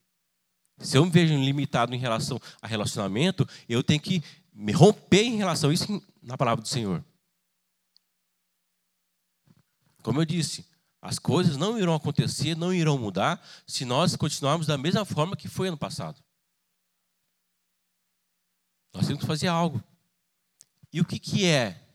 Se 0.79 0.97
eu 0.97 1.05
me 1.05 1.11
vejo 1.11 1.35
limitado 1.35 1.93
em 1.93 1.99
relação 1.99 2.39
a 2.61 2.67
relacionamento, 2.67 3.47
eu 3.69 3.83
tenho 3.83 4.01
que 4.01 4.23
me 4.51 4.71
romper 4.71 5.23
em 5.23 5.37
relação 5.37 5.69
a 5.69 5.73
isso 5.73 6.03
na 6.21 6.37
palavra 6.37 6.61
do 6.61 6.67
Senhor. 6.67 7.03
Como 10.01 10.21
eu 10.21 10.25
disse, 10.25 10.65
as 11.01 11.17
coisas 11.17 11.57
não 11.57 11.79
irão 11.79 11.95
acontecer, 11.95 12.55
não 12.55 12.73
irão 12.73 12.97
mudar, 12.97 13.43
se 13.65 13.85
nós 13.85 14.15
continuarmos 14.15 14.67
da 14.67 14.77
mesma 14.77 15.03
forma 15.05 15.35
que 15.35 15.47
foi 15.47 15.67
ano 15.67 15.77
passado. 15.77 16.21
Nós 18.93 19.07
temos 19.07 19.21
que 19.21 19.27
fazer 19.27 19.47
algo. 19.47 19.81
E 20.93 20.99
o 20.99 21.05
que, 21.05 21.17
que 21.17 21.45
é 21.45 21.87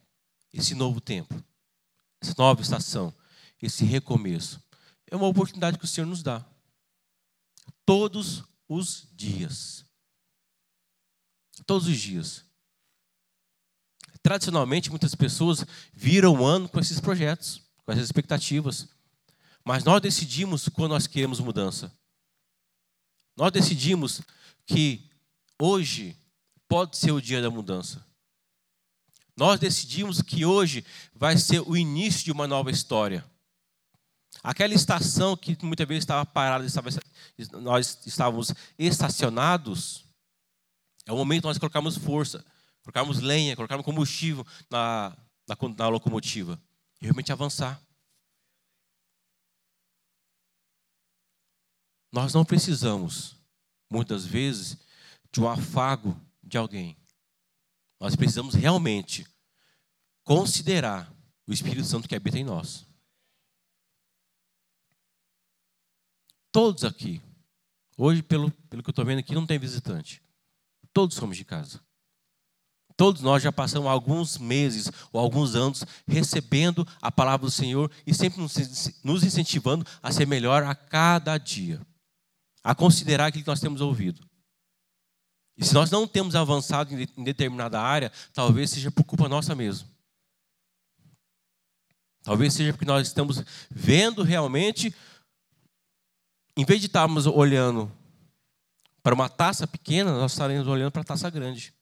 esse 0.53 0.75
novo 0.75 1.01
tempo, 1.01 1.35
essa 2.21 2.35
nova 2.39 2.63
estação, 2.63 3.15
esse 3.61 3.85
recomeço. 3.85 4.63
É 5.07 5.15
uma 5.15 5.27
oportunidade 5.27 5.79
que 5.79 5.85
o 5.85 5.89
Senhor 5.89 6.07
nos 6.07 6.23
dá. 6.23 6.45
Todos 7.85 8.43
os 8.69 9.07
dias. 9.13 9.85
Todos 11.67 11.87
os 11.87 11.97
dias. 11.97 12.45
Tradicionalmente, 14.23 14.91
muitas 14.91 15.15
pessoas 15.15 15.65
viram 15.93 16.35
o 16.35 16.45
ano 16.45 16.69
com 16.69 16.81
esses 16.81 16.99
projetos, 16.99 17.63
com 17.87 17.93
essas 17.93 18.05
expectativas. 18.05 18.89
Mas 19.65 19.85
nós 19.85 20.03
decidimos 20.03 20.69
quando 20.69 20.91
nós 20.91 21.07
queremos 21.07 21.41
mudança. 21.41 21.93
Nós 23.37 23.53
decidimos 23.53 24.21
que 24.67 25.09
hoje 25.61 26.19
pode 26.69 26.97
ser 26.97 27.13
o 27.13 27.21
dia 27.21 27.41
da 27.41 27.51
mudança. 27.51 28.05
Nós 29.37 29.61
decidimos 29.61 30.21
que 30.21 30.45
hoje 30.45 30.85
vai 31.15 31.37
ser 31.39 31.61
o 31.61 31.77
início 31.77 32.25
de 32.25 32.33
uma 32.33 32.49
nova 32.49 32.71
história. 32.71 33.25
Aquela 34.43 34.75
estação 34.75 35.37
que 35.37 35.57
muitas 35.63 35.87
vezes 35.87 36.03
estava 36.03 36.25
parada, 36.25 36.65
estava, 36.65 36.89
nós 37.61 37.99
estávamos 38.07 38.53
estacionados, 38.79 40.05
é 41.05 41.13
o 41.13 41.17
momento 41.17 41.43
que 41.43 41.49
nós 41.49 41.59
colocamos 41.59 41.97
força, 41.97 42.45
colocarmos 42.83 43.21
lenha, 43.21 43.57
colocarmos 43.57 43.85
combustível 43.85 44.47
na, 44.71 45.17
na, 45.47 45.57
na 45.77 45.89
locomotiva 45.89 46.61
e 47.01 47.05
realmente 47.05 47.33
avançar. 47.33 47.81
Nós 52.13 52.33
não 52.33 52.45
precisamos, 52.45 53.37
muitas 53.91 54.25
vezes, 54.25 54.79
de 55.31 55.41
um 55.41 55.49
afago 55.49 56.19
de 56.43 56.57
alguém. 56.57 56.97
Nós 58.01 58.17
precisamos 58.17 58.55
realmente 58.55 59.27
considerar 60.25 61.13
o 61.47 61.53
Espírito 61.53 61.87
Santo 61.87 62.09
que 62.09 62.17
habita 62.17 62.39
em 62.39 62.45
nós. 62.45 62.87
Todos 66.51 66.85
aqui, 66.85 67.21
hoje, 67.99 68.23
pelo, 68.23 68.51
pelo 68.51 68.83
que 68.83 68.89
eu 68.89 68.93
estou 68.93 69.05
vendo 69.05 69.19
aqui, 69.19 69.35
não 69.35 69.47
tem 69.47 69.59
visitante. 69.59 70.23
Todos 70.93 71.17
somos 71.17 71.37
de 71.37 71.45
casa. 71.45 71.86
Todos 72.97 73.21
nós 73.21 73.43
já 73.43 73.53
passamos 73.53 73.89
alguns 73.89 74.39
meses 74.39 74.91
ou 75.13 75.21
alguns 75.21 75.55
anos 75.55 75.85
recebendo 76.07 76.87
a 77.01 77.13
palavra 77.13 77.47
do 77.47 77.51
Senhor 77.51 77.91
e 78.07 78.15
sempre 78.15 78.41
nos 78.41 79.23
incentivando 79.23 79.87
a 80.03 80.11
ser 80.11 80.27
melhor 80.27 80.63
a 80.63 80.75
cada 80.75 81.37
dia, 81.37 81.81
a 82.65 82.75
considerar 82.75 83.27
aquilo 83.27 83.45
que 83.45 83.51
nós 83.51 83.61
temos 83.61 83.83
ouvido. 83.83 84.27
E 85.59 85.65
se 85.65 85.75
nós 85.75 85.91
não 85.91 86.07
temos 86.07 86.35
avançado 86.35 86.95
em 86.95 87.25
determinada 87.25 87.81
área, 87.81 88.11
talvez 88.33 88.71
seja 88.71 88.91
por 88.91 89.05
culpa 89.05 89.29
nossa 89.29 89.55
mesmo. 89.55 89.89
Talvez 92.23 92.55
seja 92.55 92.73
porque 92.73 92.87
nós 92.87 93.07
estamos 93.07 93.43
vendo 93.71 94.23
realmente, 94.23 94.95
em 96.57 96.65
vez 96.65 96.81
de 96.81 96.87
estarmos 96.87 97.27
olhando 97.27 97.93
para 99.03 99.15
uma 99.15 99.29
taça 99.29 99.67
pequena, 99.67 100.13
nós 100.13 100.33
estaremos 100.33 100.67
olhando 100.67 100.91
para 100.91 101.03
a 101.03 101.05
taça 101.05 101.29
grande. 101.31 101.76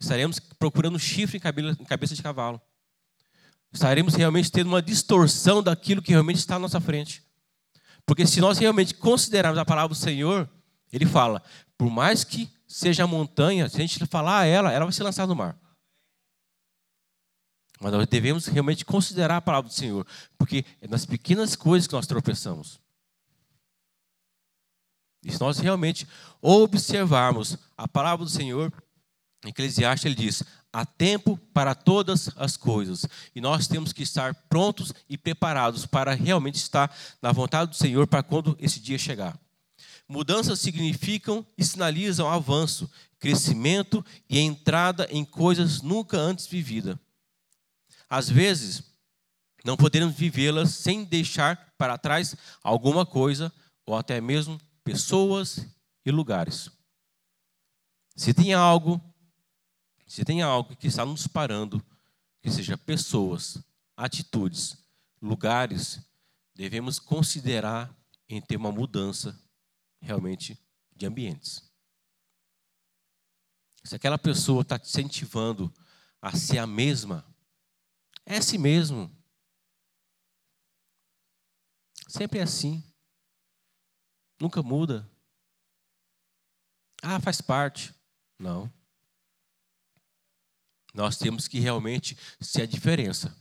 Estaremos 0.00 0.38
procurando 0.38 0.98
chifre 0.98 1.38
em 1.38 1.84
cabeça 1.84 2.14
de 2.14 2.22
cavalo. 2.22 2.60
Estaremos 3.72 4.14
realmente 4.14 4.50
tendo 4.50 4.68
uma 4.68 4.80
distorção 4.80 5.62
daquilo 5.62 6.00
que 6.00 6.12
realmente 6.12 6.38
está 6.38 6.56
à 6.56 6.58
nossa 6.58 6.80
frente. 6.80 7.22
Porque 8.06 8.26
se 8.26 8.40
nós 8.40 8.58
realmente 8.58 8.94
considerarmos 8.94 9.58
a 9.58 9.64
palavra 9.64 9.90
do 9.90 9.94
Senhor, 9.94 10.48
ele 10.92 11.04
fala: 11.04 11.42
por 11.76 11.90
mais 11.90 12.24
que 12.24 12.50
seja 12.66 13.04
a 13.04 13.06
montanha, 13.06 13.68
se 13.68 13.76
a 13.76 13.80
gente 13.80 14.06
falar 14.06 14.40
a 14.40 14.46
ela, 14.46 14.72
ela 14.72 14.86
vai 14.86 14.92
ser 14.92 15.02
lançada 15.02 15.28
no 15.28 15.36
mar. 15.36 15.58
Mas 17.80 17.92
nós 17.92 18.06
devemos 18.06 18.46
realmente 18.46 18.84
considerar 18.84 19.36
a 19.36 19.42
palavra 19.42 19.68
do 19.68 19.74
Senhor, 19.74 20.06
porque 20.36 20.64
é 20.80 20.88
nas 20.88 21.04
pequenas 21.06 21.54
coisas 21.54 21.86
que 21.86 21.94
nós 21.94 22.06
tropeçamos. 22.06 22.80
E 25.24 25.32
se 25.32 25.40
nós 25.40 25.58
realmente 25.58 26.06
observarmos 26.40 27.58
a 27.76 27.86
palavra 27.86 28.24
do 28.24 28.30
Senhor, 28.30 28.72
Eclesiastes 29.44 30.04
ele 30.04 30.14
diz: 30.14 30.42
há 30.72 30.84
tempo 30.84 31.36
para 31.52 31.74
todas 31.74 32.30
as 32.36 32.56
coisas. 32.56 33.06
E 33.34 33.40
nós 33.40 33.66
temos 33.66 33.92
que 33.92 34.02
estar 34.02 34.34
prontos 34.48 34.92
e 35.08 35.16
preparados 35.16 35.86
para 35.86 36.14
realmente 36.14 36.56
estar 36.56 36.94
na 37.22 37.32
vontade 37.32 37.70
do 37.70 37.76
Senhor 37.76 38.06
para 38.06 38.22
quando 38.22 38.56
esse 38.60 38.80
dia 38.80 38.98
chegar. 38.98 39.38
Mudanças 40.08 40.60
significam 40.60 41.46
e 41.56 41.64
sinalizam 41.64 42.28
avanço, 42.28 42.90
crescimento 43.18 44.04
e 44.28 44.38
entrada 44.38 45.06
em 45.10 45.24
coisas 45.24 45.82
nunca 45.82 46.16
antes 46.16 46.46
vividas. 46.46 46.96
Às 48.08 48.28
vezes, 48.28 48.82
não 49.64 49.76
podemos 49.76 50.14
vivê-las 50.14 50.70
sem 50.70 51.04
deixar 51.04 51.74
para 51.76 51.98
trás 51.98 52.34
alguma 52.62 53.04
coisa 53.04 53.52
ou 53.84 53.94
até 53.94 54.20
mesmo 54.20 54.58
pessoas 54.82 55.66
e 56.06 56.10
lugares. 56.10 56.70
Se 58.16 58.32
tem 58.32 58.54
algo, 58.54 59.00
se 60.08 60.24
tem 60.24 60.40
algo 60.40 60.74
que 60.74 60.86
está 60.86 61.04
nos 61.04 61.26
parando, 61.26 61.84
que 62.40 62.50
seja 62.50 62.78
pessoas, 62.78 63.62
atitudes, 63.94 64.78
lugares, 65.20 66.00
devemos 66.54 66.98
considerar 66.98 67.94
em 68.26 68.40
ter 68.40 68.56
uma 68.56 68.72
mudança 68.72 69.38
realmente 70.00 70.58
de 70.96 71.04
ambientes. 71.04 71.70
Se 73.84 73.94
aquela 73.94 74.18
pessoa 74.18 74.62
está 74.62 74.78
te 74.78 74.88
incentivando 74.88 75.72
a 76.22 76.34
ser 76.34 76.58
a 76.58 76.66
mesma, 76.66 77.24
é 78.24 78.38
assim 78.38 78.58
mesmo. 78.58 79.14
Sempre 82.08 82.38
é 82.38 82.42
assim. 82.42 82.82
Nunca 84.40 84.62
muda. 84.62 85.08
Ah, 87.02 87.20
faz 87.20 87.40
parte. 87.40 87.94
Não. 88.38 88.72
Nós 90.94 91.16
temos 91.16 91.46
que 91.46 91.60
realmente 91.60 92.16
ser 92.40 92.62
a 92.62 92.66
diferença. 92.66 93.36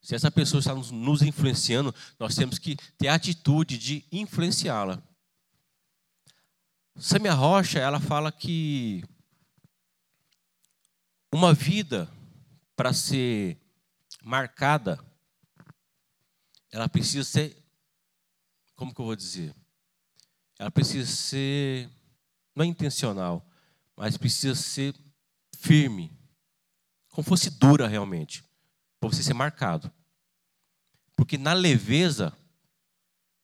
Se 0.00 0.14
essa 0.14 0.30
pessoa 0.30 0.58
está 0.58 0.74
nos 0.74 1.22
influenciando, 1.22 1.94
nós 2.18 2.34
temos 2.34 2.58
que 2.58 2.76
ter 2.98 3.08
a 3.08 3.14
atitude 3.14 3.78
de 3.78 4.04
influenciá-la. 4.10 5.00
Samia 6.96 7.32
Rocha, 7.32 7.78
ela 7.78 8.00
fala 8.00 8.32
que 8.32 9.04
uma 11.32 11.54
vida 11.54 12.10
para 12.74 12.92
ser 12.92 13.56
marcada, 14.22 14.98
ela 16.70 16.88
precisa 16.88 17.24
ser, 17.24 17.56
como 18.74 18.94
que 18.94 19.00
eu 19.00 19.04
vou 19.04 19.16
dizer? 19.16 19.54
Ela 20.58 20.70
precisa 20.70 21.10
ser, 21.10 21.88
não 22.54 22.64
é 22.64 22.68
intencional, 22.68 23.48
mas 23.96 24.16
precisa 24.16 24.54
ser 24.54 24.94
firme, 25.56 26.12
como 27.12 27.24
fosse 27.24 27.50
dura 27.50 27.86
realmente, 27.86 28.42
para 28.98 29.08
você 29.10 29.22
ser 29.22 29.34
marcado. 29.34 29.92
Porque 31.14 31.38
na 31.38 31.52
leveza, 31.52 32.36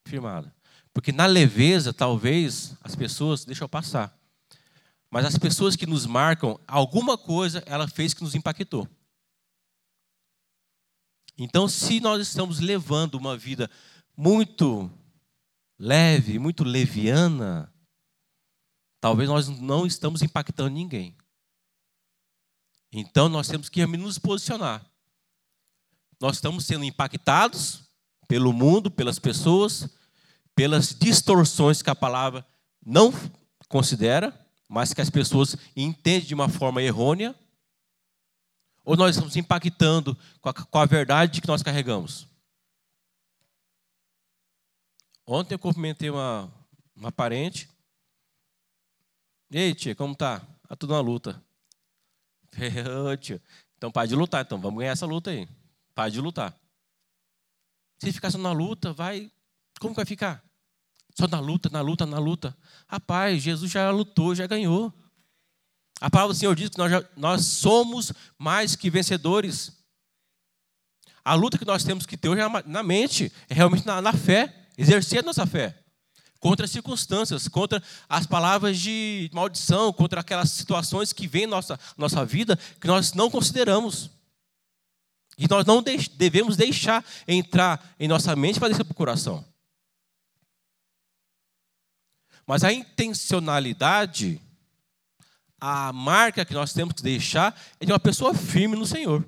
firmada, 0.07 0.53
porque 0.93 1.13
na 1.13 1.27
leveza, 1.27 1.93
talvez, 1.93 2.75
as 2.83 2.97
pessoas 2.97 3.45
deixam 3.45 3.69
passar. 3.69 4.19
Mas 5.11 5.25
as 5.25 5.39
pessoas 5.39 5.77
que 5.77 5.87
nos 5.87 6.07
marcam, 6.07 6.59
alguma 6.67 7.17
coisa 7.17 7.63
ela 7.67 7.87
fez 7.87 8.13
que 8.13 8.23
nos 8.23 8.35
impactou. 8.35 8.89
Então, 11.37 11.69
se 11.69 12.01
nós 12.01 12.27
estamos 12.27 12.59
levando 12.59 13.15
uma 13.15 13.37
vida 13.37 13.71
muito 14.17 14.91
leve, 15.79 16.39
muito 16.39 16.65
leviana, 16.65 17.73
talvez 19.01 19.29
nós 19.29 19.49
não 19.49 19.87
estamos 19.87 20.21
impactando 20.23 20.71
ninguém. 20.71 21.17
Então, 22.93 23.29
nós 23.29 23.49
temos 23.49 23.69
que 23.69 23.85
nos 23.87 24.19
posicionar. 24.19 24.85
Nós 26.21 26.37
estamos 26.37 26.65
sendo 26.65 26.85
impactados 26.85 27.83
pelo 28.27 28.53
mundo, 28.53 28.91
pelas 28.91 29.19
pessoas, 29.19 29.89
pelas 30.55 30.95
distorções 30.95 31.83
que 31.83 31.91
a 31.91 31.95
palavra 31.95 32.47
não 32.85 33.13
considera, 33.69 34.35
mas 34.69 34.93
que 34.93 35.01
as 35.01 35.11
pessoas 35.11 35.57
entendem 35.77 36.27
de 36.27 36.35
uma 36.35 36.49
forma 36.49 36.83
errônea, 36.83 37.35
ou 38.85 38.97
nós 38.97 39.15
estamos 39.15 39.37
impactando 39.37 40.17
com 40.41 40.49
a, 40.49 40.55
com 40.55 40.79
a 40.79 40.87
verdade 40.87 41.41
que 41.41 41.49
nós 41.49 41.63
carregamos? 41.63 42.27
Ontem 45.27 45.55
eu 45.55 45.59
cumprimentei 45.59 46.09
uma, 46.09 46.51
uma 46.97 47.13
parente. 47.13 47.69
Ei, 49.51 49.75
tia, 49.75 49.95
como 49.95 50.17
tá? 50.17 50.41
Tá 50.67 50.75
tudo 50.75 50.95
na 50.95 51.01
luta. 51.01 51.43
Então, 53.77 53.93
para 53.93 54.07
de 54.07 54.15
lutar, 54.17 54.45
então. 54.45 54.61
Vamos 54.61 54.81
ganhar 54.81 54.93
essa 54.93 55.07
luta 55.07 55.31
aí. 55.31 55.49
Para 55.95 56.11
de 56.11 56.21
lutar. 56.21 56.55
Se 57.99 58.13
ficar 58.13 58.31
só 58.31 58.39
na 58.39 58.53
luta, 58.53 58.93
vai. 58.93 59.31
Como 59.81 59.95
vai 59.95 60.05
ficar? 60.05 60.45
Só 61.17 61.27
na 61.27 61.41
luta, 61.41 61.69
na 61.71 61.81
luta, 61.81 62.07
na 62.07 62.19
luta. 62.19 62.57
Rapaz, 62.87 63.43
Jesus 63.43 63.71
já 63.71 63.91
lutou, 63.91 64.35
já 64.35 64.47
ganhou. 64.47 64.93
A 66.01 66.09
palavra 66.09 66.33
do 66.33 66.39
Senhor 66.39 66.55
diz 66.55 66.71
que 66.71 66.79
nós, 66.79 66.91
já, 66.91 67.05
nós 67.17 67.45
somos 67.45 68.13
mais 68.39 68.77
que 68.77 68.89
vencedores. 68.89 69.73
A 71.25 71.35
luta 71.35 71.59
que 71.59 71.65
nós 71.65 71.83
temos 71.83 72.07
que 72.07 72.17
ter 72.17 72.29
hoje 72.29 72.41
é 72.41 72.49
na 72.67 72.83
mente, 72.83 73.33
é 73.49 73.55
realmente 73.55 73.85
na, 73.85 74.01
na 74.01 74.13
fé, 74.13 74.69
exercer 74.77 75.21
a 75.21 75.23
nossa 75.23 75.45
fé. 75.45 75.85
Contra 76.41 76.67
as 76.67 76.71
circunstâncias, 76.71 77.49
contra 77.49 77.83
as 78.09 78.27
palavras 78.27 78.79
de 78.79 79.29
maldição, 79.33 79.93
contra 79.93 80.21
aquelas 80.21 80.51
situações 80.51 81.13
que 81.13 81.27
vêm 81.27 81.47
nossa, 81.47 81.79
nossa 81.97 82.25
vida 82.25 82.57
que 82.81 82.87
nós 82.87 83.13
não 83.13 83.31
consideramos. 83.31 84.11
E 85.37 85.49
nós 85.49 85.65
não 85.65 85.83
devemos 85.83 86.57
deixar 86.57 87.05
entrar 87.27 87.95
em 87.99 88.09
nossa 88.09 88.35
mente 88.37 88.59
para 88.59 88.69
descer 88.69 88.85
para 88.85 88.93
o 88.93 88.97
coração. 88.97 89.45
Mas 92.47 92.65
a 92.65 92.73
intencionalidade, 92.73 94.41
a 95.61 95.93
marca 95.93 96.45
que 96.45 96.55
nós 96.55 96.73
temos 96.73 96.95
que 96.95 97.03
deixar 97.03 97.55
é 97.79 97.85
de 97.85 97.93
uma 97.93 98.01
pessoa 98.01 98.33
firme 98.33 98.75
no 98.75 98.87
Senhor. 98.87 99.27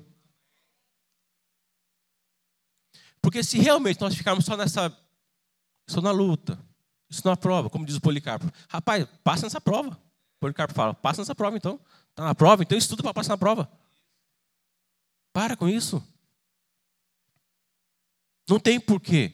Porque 3.21 3.43
se 3.43 3.59
realmente 3.59 4.01
nós 4.01 4.15
ficarmos 4.15 4.43
só 4.43 4.57
nessa, 4.57 4.97
só 5.87 6.01
na 6.01 6.11
luta, 6.11 6.59
isso 7.11 7.21
não 7.25 7.33
é 7.33 7.35
prova, 7.35 7.69
como 7.69 7.85
diz 7.85 7.97
o 7.97 8.01
Policarpo. 8.01 8.49
Rapaz, 8.69 9.05
passa 9.23 9.45
nessa 9.45 9.59
prova. 9.59 9.89
O 9.89 10.39
Policarpo 10.39 10.73
fala, 10.73 10.93
passa 10.93 11.21
nessa 11.21 11.35
prova 11.35 11.57
então. 11.57 11.79
Está 12.09 12.23
na 12.23 12.33
prova, 12.33 12.63
então 12.63 12.77
estuda 12.77 13.03
para 13.03 13.13
passar 13.13 13.33
na 13.33 13.37
prova. 13.37 13.69
Para 15.33 15.57
com 15.57 15.67
isso. 15.67 16.01
Não 18.49 18.59
tem 18.59 18.79
porquê 18.79 19.33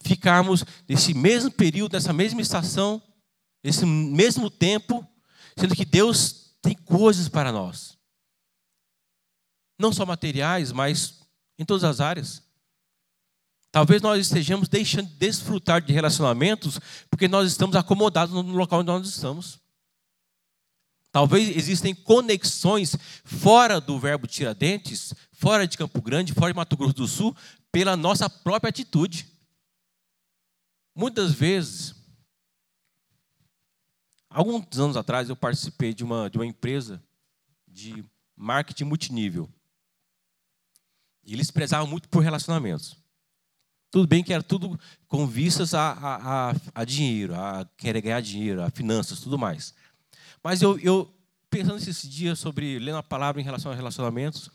ficarmos 0.00 0.64
nesse 0.88 1.12
mesmo 1.12 1.50
período, 1.50 1.94
nessa 1.94 2.12
mesma 2.12 2.40
estação, 2.40 3.02
nesse 3.62 3.84
mesmo 3.84 4.48
tempo, 4.48 5.06
sendo 5.58 5.74
que 5.74 5.84
Deus 5.84 6.56
tem 6.62 6.74
coisas 6.74 7.28
para 7.28 7.50
nós. 7.52 7.98
não 9.80 9.92
só 9.92 10.04
materiais, 10.06 10.72
mas 10.72 11.20
em 11.58 11.64
todas 11.64 11.84
as 11.84 12.00
áreas. 12.00 12.47
Talvez 13.70 14.00
nós 14.00 14.26
estejamos 14.26 14.68
deixando 14.68 15.08
de 15.08 15.16
desfrutar 15.16 15.82
de 15.82 15.92
relacionamentos 15.92 16.80
porque 17.10 17.28
nós 17.28 17.48
estamos 17.48 17.76
acomodados 17.76 18.34
no 18.34 18.42
local 18.52 18.80
onde 18.80 18.86
nós 18.86 19.08
estamos. 19.08 19.60
Talvez 21.10 21.56
existem 21.56 21.94
conexões 21.94 22.96
fora 23.24 23.80
do 23.80 23.98
verbo 23.98 24.26
Tiradentes, 24.26 25.14
fora 25.32 25.66
de 25.66 25.76
Campo 25.76 26.00
Grande, 26.00 26.34
fora 26.34 26.52
de 26.52 26.56
Mato 26.56 26.76
Grosso 26.76 26.94
do 26.94 27.08
Sul, 27.08 27.36
pela 27.72 27.96
nossa 27.96 28.28
própria 28.28 28.68
atitude. 28.68 29.26
Muitas 30.94 31.32
vezes, 31.32 31.94
alguns 34.28 34.78
anos 34.78 34.96
atrás, 34.96 35.28
eu 35.28 35.36
participei 35.36 35.94
de 35.94 36.04
uma, 36.04 36.28
de 36.28 36.36
uma 36.36 36.46
empresa 36.46 37.02
de 37.66 38.04
marketing 38.36 38.84
multinível. 38.84 39.48
E 41.24 41.32
eles 41.32 41.50
prezavam 41.50 41.86
muito 41.86 42.08
por 42.08 42.22
relacionamentos. 42.22 42.96
Tudo 43.90 44.06
bem 44.06 44.22
que 44.22 44.32
era 44.32 44.42
tudo 44.42 44.78
com 45.06 45.26
vistas 45.26 45.72
a, 45.72 45.92
a, 45.92 46.50
a, 46.50 46.54
a 46.74 46.84
dinheiro, 46.84 47.34
a 47.34 47.66
querer 47.76 48.02
ganhar 48.02 48.20
dinheiro, 48.20 48.62
a 48.62 48.70
finanças, 48.70 49.20
tudo 49.20 49.38
mais. 49.38 49.74
Mas 50.42 50.60
eu, 50.60 50.78
eu 50.80 51.12
pensando 51.48 51.78
esses 51.78 52.02
dias 52.02 52.38
sobre, 52.38 52.78
lendo 52.78 52.98
a 52.98 53.02
palavra 53.02 53.40
em 53.40 53.44
relação 53.44 53.72
a 53.72 53.74
relacionamentos, 53.74 54.50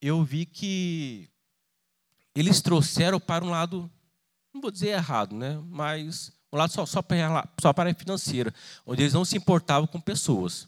eu 0.00 0.24
vi 0.24 0.46
que 0.46 1.28
eles 2.34 2.62
trouxeram 2.62 3.20
para 3.20 3.44
um 3.44 3.50
lado, 3.50 3.90
não 4.54 4.60
vou 4.60 4.70
dizer 4.70 4.88
errado, 4.88 5.36
né? 5.36 5.60
mas 5.66 6.32
um 6.52 6.56
lado 6.56 6.72
só, 6.72 6.86
só, 6.86 7.02
para, 7.02 7.48
só 7.60 7.72
para 7.72 7.90
a 7.90 7.94
financeira, 7.94 8.54
onde 8.86 9.02
eles 9.02 9.12
não 9.12 9.24
se 9.24 9.36
importavam 9.36 9.86
com 9.86 10.00
pessoas. 10.00 10.66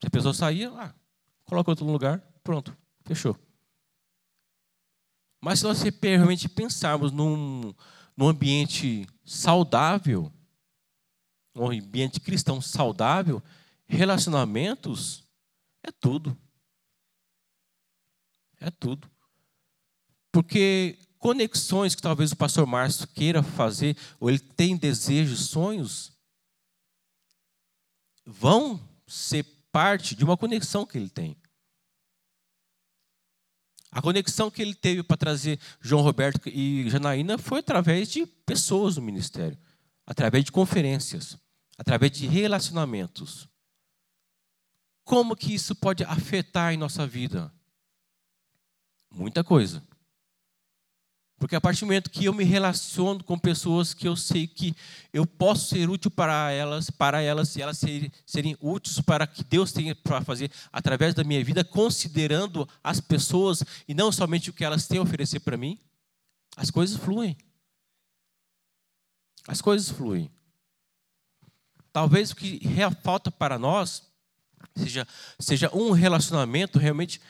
Se 0.00 0.06
a 0.06 0.10
pessoa 0.10 0.34
saía, 0.34 0.70
ah, 0.70 0.92
coloca 1.44 1.70
outro 1.70 1.86
lugar, 1.86 2.20
pronto, 2.42 2.76
fechou. 3.04 3.36
Mas 5.40 5.60
se 5.60 5.64
nós 5.64 5.82
realmente 5.82 6.48
pensarmos 6.48 7.12
num, 7.12 7.74
num 8.16 8.28
ambiente 8.28 9.06
saudável, 9.24 10.32
um 11.54 11.70
ambiente 11.70 12.20
cristão 12.20 12.60
saudável, 12.60 13.42
relacionamentos 13.86 15.24
é 15.82 15.90
tudo. 15.90 16.36
É 18.60 18.70
tudo. 18.70 19.08
Porque 20.32 20.98
conexões 21.18 21.94
que 21.94 22.02
talvez 22.02 22.32
o 22.32 22.36
pastor 22.36 22.66
Márcio 22.66 23.06
queira 23.08 23.42
fazer, 23.42 23.96
ou 24.20 24.28
ele 24.28 24.38
tem 24.38 24.76
desejos, 24.76 25.46
sonhos, 25.46 26.12
vão 28.24 28.80
ser 29.06 29.44
parte 29.72 30.14
de 30.14 30.24
uma 30.24 30.36
conexão 30.36 30.84
que 30.84 30.98
ele 30.98 31.08
tem. 31.08 31.36
A 33.98 34.00
conexão 34.00 34.48
que 34.48 34.62
ele 34.62 34.76
teve 34.76 35.02
para 35.02 35.16
trazer 35.16 35.58
João 35.80 36.04
Roberto 36.04 36.48
e 36.48 36.88
Janaína 36.88 37.36
foi 37.36 37.58
através 37.58 38.08
de 38.08 38.24
pessoas 38.24 38.94
no 38.94 39.02
ministério, 39.02 39.58
através 40.06 40.44
de 40.44 40.52
conferências, 40.52 41.36
através 41.76 42.12
de 42.12 42.24
relacionamentos. 42.24 43.48
Como 45.02 45.34
que 45.34 45.52
isso 45.52 45.74
pode 45.74 46.04
afetar 46.04 46.72
em 46.72 46.76
nossa 46.76 47.08
vida? 47.08 47.52
Muita 49.10 49.42
coisa. 49.42 49.82
Porque 51.38 51.54
a 51.54 51.60
partir 51.60 51.80
do 51.80 51.86
momento 51.86 52.10
que 52.10 52.24
eu 52.24 52.34
me 52.34 52.42
relaciono 52.42 53.22
com 53.22 53.38
pessoas 53.38 53.94
que 53.94 54.08
eu 54.08 54.16
sei 54.16 54.46
que 54.48 54.74
eu 55.12 55.24
posso 55.24 55.68
ser 55.68 55.88
útil 55.88 56.10
para 56.10 56.50
elas, 56.50 56.90
para 56.90 57.22
elas 57.22 57.54
e 57.54 57.62
elas 57.62 57.78
serem, 57.78 58.10
serem 58.26 58.56
úteis 58.60 59.00
para 59.00 59.24
que 59.24 59.44
Deus 59.44 59.70
tenha 59.70 59.94
para 59.94 60.20
fazer 60.20 60.50
através 60.72 61.14
da 61.14 61.22
minha 61.22 61.42
vida, 61.44 61.62
considerando 61.62 62.68
as 62.82 63.00
pessoas 63.00 63.62
e 63.86 63.94
não 63.94 64.10
somente 64.10 64.50
o 64.50 64.52
que 64.52 64.64
elas 64.64 64.88
têm 64.88 64.98
a 64.98 65.02
oferecer 65.02 65.38
para 65.38 65.56
mim, 65.56 65.78
as 66.56 66.72
coisas 66.72 66.96
fluem. 66.96 67.36
As 69.46 69.60
coisas 69.60 69.88
fluem. 69.88 70.28
Talvez 71.92 72.32
o 72.32 72.36
que 72.36 72.60
falta 73.02 73.30
para 73.30 73.58
nós 73.58 74.02
seja, 74.76 75.06
seja 75.38 75.70
um 75.72 75.92
relacionamento 75.92 76.80
realmente 76.80 77.20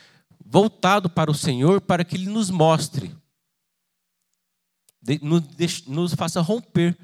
voltado 0.42 1.10
para 1.10 1.30
o 1.30 1.34
Senhor, 1.34 1.78
para 1.82 2.04
que 2.04 2.16
Ele 2.16 2.30
nos 2.30 2.48
mostre 2.48 3.14
nos 5.86 6.14
faça 6.14 6.40
romper 6.40 6.98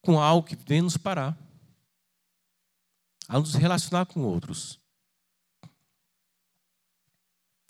com 0.00 0.20
algo 0.20 0.46
que 0.46 0.56
vem 0.56 0.80
nos 0.80 0.96
parar, 0.96 1.36
a 3.28 3.38
nos 3.38 3.54
relacionar 3.54 4.06
com 4.06 4.22
outros. 4.22 4.80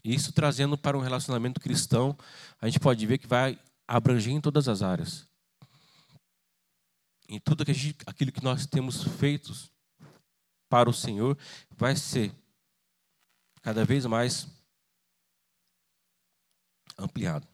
Isso 0.05 0.33
trazendo 0.33 0.79
para 0.79 0.97
um 0.97 1.01
relacionamento 1.01 1.61
cristão, 1.61 2.17
a 2.61 2.67
gente 2.67 2.81
pode 2.81 3.05
ver 3.07 3.19
que 3.19 3.27
vai 3.27 3.59
abranger 3.87 4.33
em 4.33 4.41
todas 4.41 4.69
as 4.69 4.83
áreas. 4.83 5.29
Em 7.29 7.39
tudo 7.39 7.65
que 7.65 7.75
gente, 7.75 7.99
aquilo 8.07 8.33
que 8.33 8.43
nós 8.43 8.67
temos 8.67 9.03
feito 9.03 9.53
para 10.69 10.89
o 10.89 10.95
Senhor, 10.95 11.37
vai 11.77 11.97
ser 11.97 12.35
cada 13.61 13.85
vez 13.85 14.07
mais 14.07 14.49
ampliado. 16.97 17.47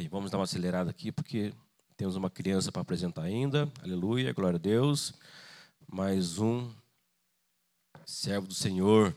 E 0.00 0.06
vamos 0.06 0.30
dar 0.30 0.38
uma 0.38 0.44
acelerada 0.44 0.90
aqui, 0.90 1.10
porque 1.10 1.52
temos 1.96 2.14
uma 2.14 2.30
criança 2.30 2.70
para 2.70 2.82
apresentar 2.82 3.22
ainda. 3.22 3.68
Aleluia, 3.82 4.32
glória 4.32 4.56
a 4.56 4.60
Deus. 4.60 5.12
Mais 5.92 6.38
um 6.38 6.70
servo 8.06 8.46
do 8.46 8.54
Senhor. 8.54 9.12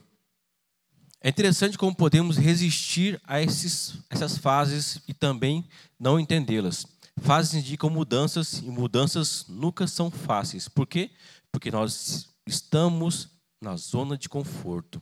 É 1.20 1.28
interessante 1.28 1.78
como 1.78 1.94
podemos 1.94 2.36
resistir 2.36 3.20
a 3.22 3.40
esses, 3.40 3.94
essas 4.10 4.36
fases 4.36 5.00
e 5.06 5.14
também 5.14 5.64
não 6.00 6.18
entendê-las. 6.18 6.84
Fases 7.20 7.54
indicam 7.54 7.88
mudanças 7.88 8.54
e 8.54 8.68
mudanças 8.68 9.46
nunca 9.46 9.86
são 9.86 10.10
fáceis. 10.10 10.66
Por 10.66 10.88
quê? 10.88 11.12
Porque 11.52 11.70
nós 11.70 12.28
estamos 12.44 13.28
na 13.60 13.76
zona 13.76 14.18
de 14.18 14.28
conforto. 14.28 15.00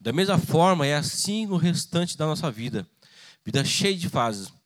Da 0.00 0.12
mesma 0.12 0.38
forma, 0.38 0.86
é 0.86 0.94
assim 0.94 1.44
no 1.44 1.56
restante 1.56 2.16
da 2.16 2.24
nossa 2.24 2.52
vida. 2.52 2.86
Vida 3.44 3.64
cheia 3.64 3.96
de 3.96 4.08
fases 4.08 4.61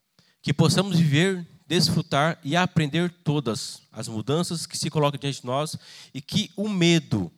que 0.47 0.55
possamos 0.55 0.97
viver, 0.97 1.45
desfrutar 1.67 2.39
e 2.45 2.55
aprender 2.55 3.11
todas 3.25 3.83
as 3.91 4.07
mudanças 4.07 4.65
que 4.65 4.79
se 4.79 4.89
colocam 4.89 5.19
diante 5.19 5.41
de 5.41 5.45
nós 5.45 5.77
e 6.15 6.23
que 6.23 6.53
o 6.57 6.69
medo 6.69 7.33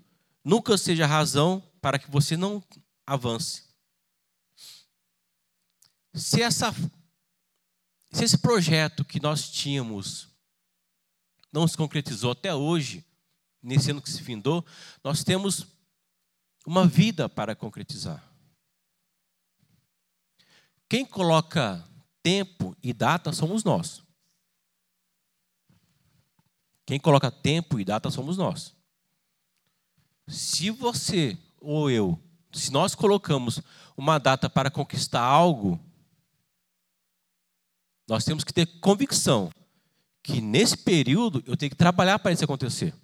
nunca 0.44 0.76
seja 0.76 1.06
razão 1.06 1.62
para 1.80 1.98
que 1.98 2.10
você 2.10 2.36
não 2.36 2.62
avance. 3.06 3.62
Se, 6.12 6.42
essa, 6.42 6.70
se 8.12 8.24
esse 8.24 8.36
projeto 8.36 9.06
que 9.06 9.22
nós 9.22 9.48
tínhamos 9.48 10.28
não 11.50 11.66
se 11.66 11.78
concretizou 11.78 12.32
até 12.32 12.54
hoje, 12.54 13.02
nesse 13.62 13.90
ano 13.90 14.02
que 14.02 14.10
se 14.10 14.22
findou, 14.22 14.62
nós 15.02 15.24
temos 15.24 15.66
uma 16.66 16.86
vida 16.86 17.26
para 17.26 17.56
concretizar. 17.56 18.22
Quem 20.86 21.06
coloca 21.06 21.88
tempo 22.22 22.76
e 22.83 22.92
data 22.92 23.33
somos 23.33 23.64
nós. 23.64 24.02
Quem 26.87 26.98
coloca 26.98 27.31
tempo 27.31 27.78
e 27.78 27.85
data 27.85 28.11
somos 28.11 28.37
nós. 28.37 28.74
Se 30.26 30.70
você 30.70 31.38
ou 31.61 31.90
eu, 31.90 32.18
se 32.52 32.72
nós 32.72 32.94
colocamos 32.94 33.61
uma 33.96 34.18
data 34.18 34.48
para 34.48 34.70
conquistar 34.70 35.20
algo, 35.20 35.78
nós 38.09 38.24
temos 38.24 38.44
que 38.44 38.52
ter 38.52 38.66
convicção 38.81 39.50
que 40.22 40.40
nesse 40.40 40.76
período 40.76 41.42
eu 41.46 41.57
tenho 41.57 41.70
que 41.70 41.76
trabalhar 41.76 42.18
para 42.18 42.33
isso 42.33 42.44
acontecer. 42.44 42.94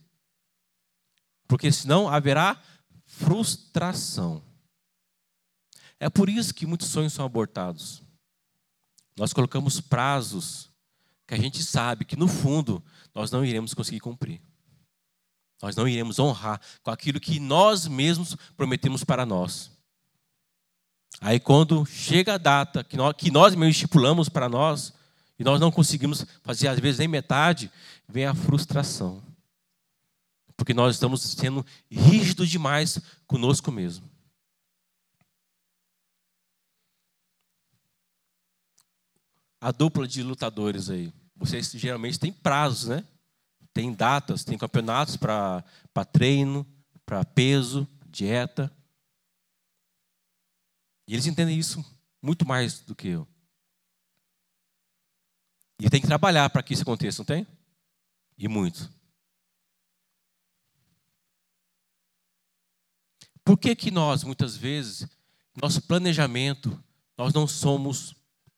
Porque 1.48 1.70
senão 1.72 2.08
haverá 2.08 2.60
frustração. 3.06 4.42
É 5.98 6.10
por 6.10 6.28
isso 6.28 6.54
que 6.54 6.66
muitos 6.66 6.88
sonhos 6.88 7.12
são 7.12 7.24
abortados. 7.24 8.03
Nós 9.16 9.32
colocamos 9.32 9.80
prazos 9.80 10.70
que 11.26 11.34
a 11.34 11.38
gente 11.38 11.62
sabe 11.62 12.04
que 12.04 12.16
no 12.16 12.28
fundo 12.28 12.82
nós 13.14 13.30
não 13.30 13.44
iremos 13.44 13.74
conseguir 13.74 14.00
cumprir. 14.00 14.40
Nós 15.62 15.76
não 15.76 15.88
iremos 15.88 16.18
honrar 16.18 16.60
com 16.82 16.90
aquilo 16.90 17.20
que 17.20 17.40
nós 17.40 17.86
mesmos 17.86 18.36
prometemos 18.56 19.04
para 19.04 19.24
nós. 19.24 19.70
Aí 21.20 21.38
quando 21.38 21.86
chega 21.86 22.34
a 22.34 22.38
data 22.38 22.82
que 22.82 22.96
nós, 22.96 23.14
que 23.16 23.30
nós 23.30 23.54
mesmos 23.54 23.76
estipulamos 23.76 24.28
para 24.28 24.48
nós, 24.48 24.92
e 25.38 25.44
nós 25.44 25.60
não 25.60 25.70
conseguimos 25.70 26.24
fazer 26.42 26.68
às 26.68 26.78
vezes 26.78 26.98
nem 26.98 27.08
metade, 27.08 27.70
vem 28.08 28.24
a 28.24 28.34
frustração. 28.34 29.22
Porque 30.56 30.72
nós 30.72 30.94
estamos 30.94 31.22
sendo 31.22 31.64
rígidos 31.90 32.48
demais 32.48 33.00
conosco 33.26 33.72
mesmo. 33.72 34.08
A 39.64 39.72
dupla 39.72 40.06
de 40.06 40.22
lutadores 40.22 40.90
aí? 40.90 41.10
Vocês 41.34 41.70
geralmente 41.70 42.20
têm 42.20 42.30
prazos, 42.30 42.88
né? 42.88 43.02
Tem 43.72 43.94
datas, 43.94 44.44
tem 44.44 44.58
campeonatos 44.58 45.16
para 45.16 45.64
treino, 46.12 46.66
para 47.06 47.24
peso, 47.24 47.88
dieta. 48.06 48.70
E 51.08 51.14
eles 51.14 51.24
entendem 51.24 51.58
isso 51.58 51.82
muito 52.20 52.46
mais 52.46 52.80
do 52.80 52.94
que 52.94 53.08
eu. 53.08 53.26
E 55.80 55.88
tem 55.88 55.98
que 55.98 56.06
trabalhar 56.06 56.50
para 56.50 56.62
que 56.62 56.74
isso 56.74 56.82
aconteça, 56.82 57.20
não 57.20 57.24
tem? 57.24 57.46
E 58.36 58.46
muito. 58.46 58.92
Por 63.42 63.56
que, 63.56 63.74
que 63.74 63.90
nós, 63.90 64.24
muitas 64.24 64.58
vezes, 64.58 65.08
nosso 65.56 65.80
planejamento, 65.80 66.78
nós 67.16 67.32
não 67.32 67.46
somos 67.46 68.14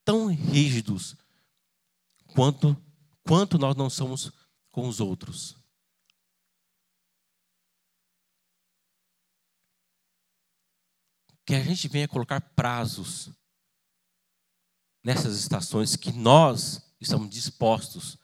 tão 0.07 0.29
rígidos 0.29 1.17
quanto, 2.29 2.81
quanto 3.25 3.59
nós 3.59 3.75
não 3.75 3.91
somos 3.91 4.31
com 4.71 4.87
os 4.89 5.01
outros? 5.01 5.57
Que 11.45 11.55
a 11.55 11.63
gente 11.63 11.89
venha 11.89 12.09
colocar 12.09 12.41
prazos 12.41 13.31
nessas 15.03 15.39
estações 15.39 15.97
que 15.97 16.13
nós 16.13 16.95
estamos 17.01 17.29
dispostos 17.29 18.17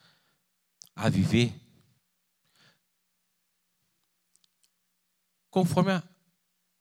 a 0.94 1.08
viver 1.08 1.60
conforme 5.50 5.92
a, 5.92 6.02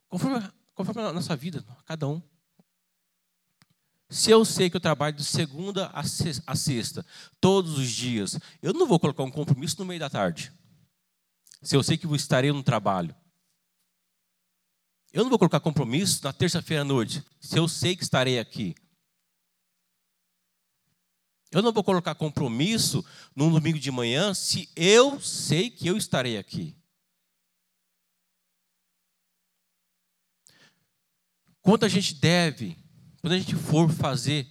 conforme 0.08 0.38
a, 0.38 0.54
conforme 0.74 1.02
a 1.02 1.14
nossa 1.14 1.36
vida, 1.36 1.64
cada 1.86 2.08
um. 2.08 2.31
Se 4.12 4.30
eu 4.30 4.44
sei 4.44 4.70
que 4.70 4.76
eu 4.76 4.82
trabalho 4.82 5.16
de 5.16 5.24
segunda 5.24 5.90
a 5.94 6.04
sexta, 6.04 7.06
todos 7.40 7.78
os 7.78 7.90
dias, 7.90 8.38
eu 8.62 8.74
não 8.74 8.86
vou 8.86 9.00
colocar 9.00 9.24
um 9.24 9.32
compromisso 9.32 9.78
no 9.80 9.86
meio 9.86 10.02
da 10.02 10.10
tarde. 10.10 10.52
Se 11.64 11.78
eu 11.78 11.82
sei 11.82 11.98
que 11.98 12.06
eu 12.06 12.14
estarei 12.14 12.52
no 12.52 12.62
trabalho. 12.62 13.16
Eu 15.14 15.24
não 15.24 15.30
vou 15.30 15.40
colocar 15.40 15.62
compromisso 15.62 16.22
na 16.26 16.34
terça-feira 16.34 16.82
à 16.82 16.86
noite, 16.86 17.24
se 17.40 17.58
eu 17.58 17.70
sei 17.70 17.96
que 17.96 18.04
estarei 18.04 18.38
aqui. 18.38 18.76
Eu 21.50 21.62
não 21.62 21.72
vou 21.72 21.84
colocar 21.84 22.14
compromisso 22.14 23.06
num 23.34 23.50
domingo 23.50 23.80
de 23.80 23.92
manhã 23.92 24.34
se 24.34 24.70
eu 24.76 25.22
sei 25.22 25.70
que 25.70 25.88
eu 25.88 25.96
estarei 25.96 26.38
aqui. 26.38 26.76
Quando 31.62 31.86
a 31.86 31.90
gente 31.90 32.16
deve, 32.16 32.81
quando 33.22 33.34
a 33.34 33.38
gente 33.38 33.56
for 33.56 33.90
fazer 33.90 34.48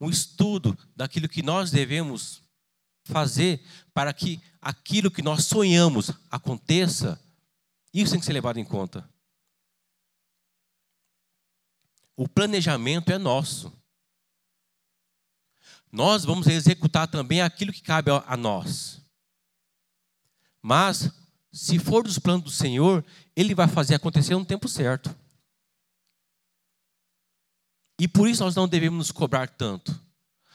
um 0.00 0.10
estudo 0.10 0.76
daquilo 0.94 1.28
que 1.28 1.42
nós 1.42 1.70
devemos 1.70 2.42
fazer 3.04 3.64
para 3.92 4.12
que 4.12 4.40
aquilo 4.60 5.10
que 5.10 5.22
nós 5.22 5.44
sonhamos 5.44 6.10
aconteça, 6.30 7.20
isso 7.92 8.12
tem 8.12 8.20
que 8.20 8.26
ser 8.26 8.32
levado 8.32 8.58
em 8.58 8.64
conta. 8.64 9.08
O 12.16 12.28
planejamento 12.28 13.10
é 13.10 13.18
nosso 13.18 13.72
nós 15.94 16.24
vamos 16.24 16.48
executar 16.48 17.06
também 17.06 17.40
aquilo 17.40 17.72
que 17.72 17.80
cabe 17.80 18.10
a 18.10 18.36
nós. 18.36 19.00
Mas, 20.60 21.08
se 21.52 21.78
for 21.78 22.02
dos 22.02 22.18
planos 22.18 22.42
do 22.42 22.50
Senhor, 22.50 23.04
Ele 23.36 23.54
vai 23.54 23.68
fazer 23.68 23.94
acontecer 23.94 24.34
no 24.34 24.44
tempo 24.44 24.66
certo. 24.66 25.16
E 27.98 28.08
por 28.08 28.28
isso 28.28 28.42
nós 28.42 28.54
não 28.54 28.66
devemos 28.66 28.98
nos 28.98 29.12
cobrar 29.12 29.48
tanto, 29.48 29.98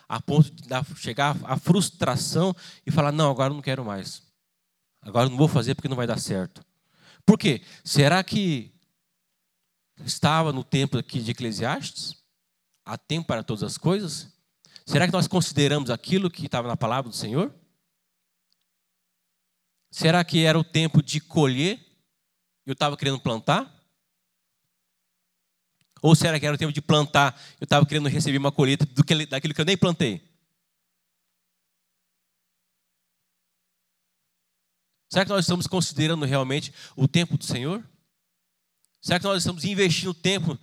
a 0.08 0.19
ponto 0.21 0.52
de 0.52 0.99
chegar 0.99 1.38
à 1.43 1.58
frustração 1.58 2.56
e 2.86 2.91
falar: 2.91 3.12
não, 3.12 3.32
agora 3.32 3.52
eu 3.52 3.56
não 3.56 3.62
quero 3.62 3.86
mais. 3.86 4.23
Agora 5.02 5.28
eu 5.28 5.30
não 5.30 5.38
vou 5.38 5.47
fazer 5.47 5.75
porque 5.75 5.88
não 5.88 5.95
vai 5.95 6.08
dar 6.08 6.19
certo. 6.19 6.63
Por 7.25 7.38
quê? 7.38 7.62
Será 7.84 8.23
que 8.23 8.73
estava 10.06 10.52
no 10.52 10.63
tempo 10.63 10.97
aqui 10.97 11.21
de 11.21 11.32
Eclesiastes? 11.32 12.17
Há 12.86 12.97
tempo 12.97 13.28
para 13.28 13.43
todas 13.43 13.63
as 13.63 13.78
coisas? 13.78 14.34
Será 14.86 15.06
que 15.06 15.13
nós 15.13 15.28
consideramos 15.28 15.89
aquilo 15.89 16.32
que 16.32 16.45
estava 16.45 16.67
na 16.67 16.75
palavra 16.75 17.10
do 17.10 17.15
Senhor? 17.15 17.54
Será 19.91 20.23
que 20.23 20.43
era 20.43 20.58
o 20.58 20.63
tempo 20.63 21.02
de 21.02 21.19
colher 21.19 21.80
eu 22.65 22.73
estava 22.73 22.97
querendo 22.97 23.19
plantar? 23.19 23.78
Ou 26.01 26.15
será 26.15 26.39
que 26.39 26.45
era 26.45 26.55
o 26.55 26.57
tempo 26.57 26.71
de 26.71 26.81
plantar 26.81 27.39
eu 27.59 27.65
estava 27.65 27.85
querendo 27.85 28.07
receber 28.07 28.38
uma 28.38 28.51
colheita 28.51 28.85
daquilo 29.29 29.53
que 29.53 29.62
eu 29.62 29.65
nem 29.65 29.77
plantei? 29.77 30.21
Será 35.12 35.25
que 35.25 35.31
nós 35.31 35.45
estamos 35.45 35.67
considerando 35.67 36.25
realmente 36.25 36.73
o 36.95 37.07
tempo 37.07 37.38
do 37.38 37.43
Senhor? 37.43 37.83
Será 39.01 39.19
que 39.19 39.25
nós 39.25 39.39
estamos 39.39 39.63
investindo 39.63 40.13
tempo 40.13 40.57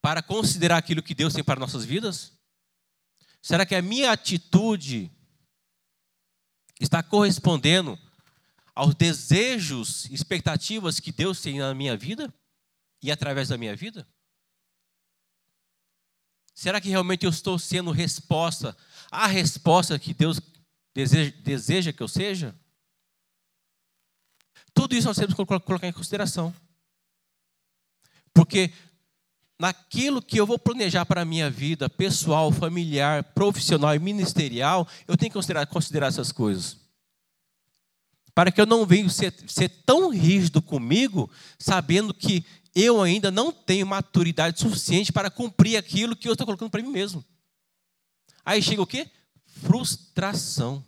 para 0.00 0.22
considerar 0.22 0.76
aquilo 0.76 1.02
que 1.02 1.14
Deus 1.14 1.34
tem 1.34 1.42
para 1.42 1.58
nossas 1.58 1.84
vidas? 1.84 2.32
Será 3.42 3.66
que 3.66 3.74
a 3.74 3.82
minha 3.82 4.12
atitude 4.12 5.10
está 6.80 7.02
correspondendo 7.02 7.98
aos 8.74 8.94
desejos, 8.94 10.04
expectativas 10.10 11.00
que 11.00 11.10
Deus 11.10 11.40
tem 11.40 11.58
na 11.58 11.74
minha 11.74 11.96
vida 11.96 12.32
e 13.02 13.10
através 13.10 13.48
da 13.48 13.58
minha 13.58 13.74
vida? 13.76 14.06
Será 16.54 16.80
que 16.80 16.88
realmente 16.88 17.24
eu 17.24 17.30
estou 17.30 17.58
sendo 17.58 17.92
resposta 17.92 18.76
à 19.10 19.26
resposta 19.26 19.98
que 19.98 20.12
Deus 20.12 20.40
deseja, 20.92 21.32
deseja 21.42 21.92
que 21.92 22.02
eu 22.02 22.08
seja? 22.08 22.54
Tudo 24.74 24.94
isso 24.94 25.06
nós 25.06 25.16
temos 25.16 25.34
que 25.34 25.44
colocar 25.44 25.86
em 25.86 25.92
consideração. 25.92 26.54
Porque 28.32 28.72
naquilo 29.58 30.22
que 30.22 30.38
eu 30.38 30.46
vou 30.46 30.58
planejar 30.58 31.04
para 31.04 31.22
a 31.22 31.24
minha 31.24 31.50
vida 31.50 31.90
pessoal, 31.90 32.52
familiar, 32.52 33.24
profissional 33.24 33.94
e 33.94 33.98
ministerial, 33.98 34.86
eu 35.06 35.16
tenho 35.16 35.30
que 35.30 35.34
considerar, 35.34 35.66
considerar 35.66 36.06
essas 36.06 36.30
coisas. 36.30 36.76
Para 38.32 38.52
que 38.52 38.60
eu 38.60 38.66
não 38.66 38.86
venha 38.86 39.08
ser, 39.08 39.34
ser 39.48 39.68
tão 39.84 40.10
rígido 40.10 40.62
comigo, 40.62 41.28
sabendo 41.58 42.14
que 42.14 42.46
eu 42.74 43.02
ainda 43.02 43.30
não 43.30 43.52
tenho 43.52 43.86
maturidade 43.86 44.60
suficiente 44.60 45.12
para 45.12 45.30
cumprir 45.30 45.76
aquilo 45.76 46.16
que 46.16 46.28
eu 46.28 46.32
estou 46.32 46.46
colocando 46.46 46.70
para 46.70 46.82
mim 46.82 46.90
mesmo. 46.90 47.24
Aí 48.44 48.62
chega 48.62 48.82
o 48.82 48.86
quê? 48.86 49.10
Frustração. 49.46 50.84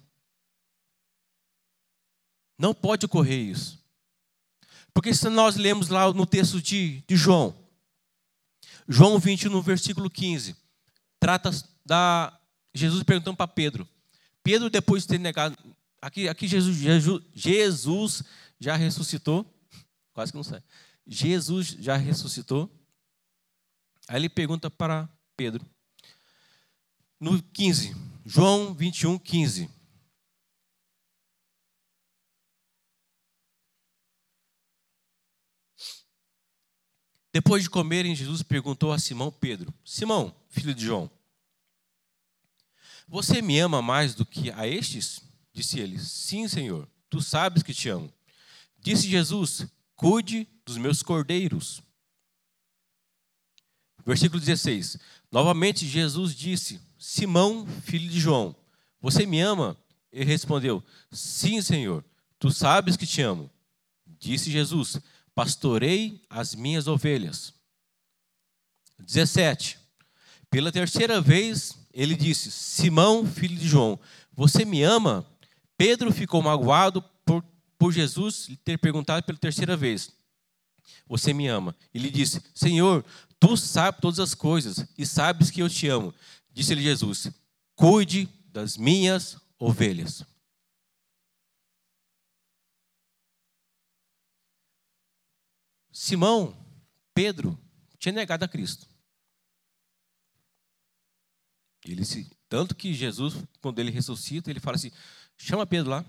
Não 2.59 2.75
pode 2.75 3.07
ocorrer 3.07 3.39
isso. 3.39 3.81
Porque 4.93 5.15
se 5.15 5.29
nós 5.29 5.57
lemos 5.57 5.89
lá 5.89 6.13
no 6.13 6.27
texto 6.27 6.61
de, 6.61 7.03
de 7.07 7.17
João, 7.17 7.57
João 8.89 9.19
20, 9.19 9.49
no 9.49 9.63
versículo 9.63 10.11
15, 10.11 10.57
trata 11.19 11.51
da 11.87 12.37
Jesus 12.75 13.03
perguntando 13.03 13.37
para 13.37 13.49
Pedro. 13.49 13.89
Pedro, 14.43 14.71
depois 14.71 15.03
de 15.03 15.09
ter 15.09 15.19
negado. 15.19 15.57
Aqui, 16.03 16.29
aqui 16.29 16.49
Jesus, 16.49 16.77
Jesus, 16.77 17.23
Jesus 17.35 18.23
já 18.59 18.77
ressuscitou. 18.77 19.47
Quase 20.13 20.33
que 20.33 20.37
não 20.37 20.45
sai. 20.45 20.63
Jesus 21.13 21.71
já 21.81 21.97
ressuscitou. 21.97 22.71
Aí 24.07 24.17
ele 24.17 24.29
pergunta 24.29 24.71
para 24.71 25.09
Pedro. 25.37 25.69
No 27.19 27.43
15, 27.43 27.97
João 28.25 28.73
21, 28.73 29.19
15. 29.19 29.69
Depois 37.33 37.65
de 37.65 37.71
comerem, 37.71 38.15
Jesus 38.15 38.43
perguntou 38.43 38.93
a 38.93 38.99
Simão 38.99 39.33
Pedro: 39.33 39.75
Simão, 39.85 40.35
filho 40.49 40.75
de 40.75 40.85
João, 40.85 41.11
você 43.09 43.43
me 43.43 43.59
ama 43.59 43.83
mais 43.83 44.15
do 44.15 44.25
que 44.25 44.53
a 44.53 44.65
estes? 44.67 45.23
Disse 45.53 45.81
ele: 45.81 45.99
Sim, 45.99 46.47
Senhor, 46.47 46.89
tu 47.09 47.21
sabes 47.21 47.65
que 47.65 47.75
te 47.75 47.89
amo. 47.89 48.13
Disse 48.79 49.09
Jesus: 49.09 49.67
Cuide 49.97 50.49
dos 50.71 50.79
meus 50.79 51.03
cordeiros. 51.03 51.83
Versículo 54.07 54.41
16. 54.41 54.97
Novamente 55.31 55.87
Jesus 55.87 56.35
disse: 56.35 56.81
Simão, 56.99 57.67
filho 57.83 58.09
de 58.09 58.19
João, 58.21 58.55
você 59.01 59.27
me 59.27 59.41
ama? 59.41 59.77
Ele 60.13 60.25
respondeu: 60.25 60.83
Sim, 61.11 61.61
Senhor, 61.61 62.05
tu 62.39 62.51
sabes 62.51 62.97
que 62.97 63.07
te 63.07 63.21
amo. 63.21 63.51
Disse 64.07 64.51
Jesus: 64.51 65.01
pastorei 65.35 66.21
as 66.29 66.55
minhas 66.55 66.87
ovelhas. 66.87 67.55
17. 68.99 69.79
Pela 70.51 70.71
terceira 70.71 71.21
vez, 71.21 71.79
ele 71.93 72.15
disse: 72.15 72.51
Simão, 72.51 73.27
filho 73.27 73.57
de 73.57 73.67
João, 73.67 73.99
você 74.33 74.65
me 74.65 74.83
ama? 74.83 75.27
Pedro 75.77 76.13
ficou 76.13 76.43
magoado 76.43 77.03
por, 77.25 77.43
por 77.79 77.93
Jesus 77.93 78.51
ter 78.65 78.79
perguntado 78.79 79.25
pela 79.25 79.39
terceira 79.39 79.77
vez: 79.77 80.13
Você 81.07 81.33
me 81.33 81.49
ama? 81.49 81.75
Ele 81.93 82.11
disse: 82.11 82.43
Senhor, 82.55 83.05
tu 83.39 83.57
sabes 83.57 84.01
todas 84.01 84.21
as 84.21 84.35
coisas 84.35 84.87
e 84.97 85.07
sabes 85.07 85.51
que 85.51 85.61
eu 85.61 85.69
te 85.69 85.89
amo. 85.89 86.15
Disse-lhe 86.53 86.83
Jesus: 86.83 87.31
Cuide 87.75 88.29
das 88.47 88.77
minhas 88.77 89.37
ovelhas. 89.59 90.25
Simão, 95.93 96.57
Pedro, 97.13 97.59
tinha 97.99 98.13
negado 98.13 98.45
a 98.45 98.49
Cristo. 98.49 98.89
Ele 101.85 102.05
se, 102.05 102.31
tanto 102.49 102.75
que 102.75 102.93
Jesus, 102.95 103.35
quando 103.61 103.79
ele 103.79 103.91
ressuscita, 103.91 104.51
ele 104.51 104.61
fala 104.61 104.77
assim: 104.77 104.91
chama 105.37 105.67
Pedro 105.67 105.91
lá, 105.91 106.05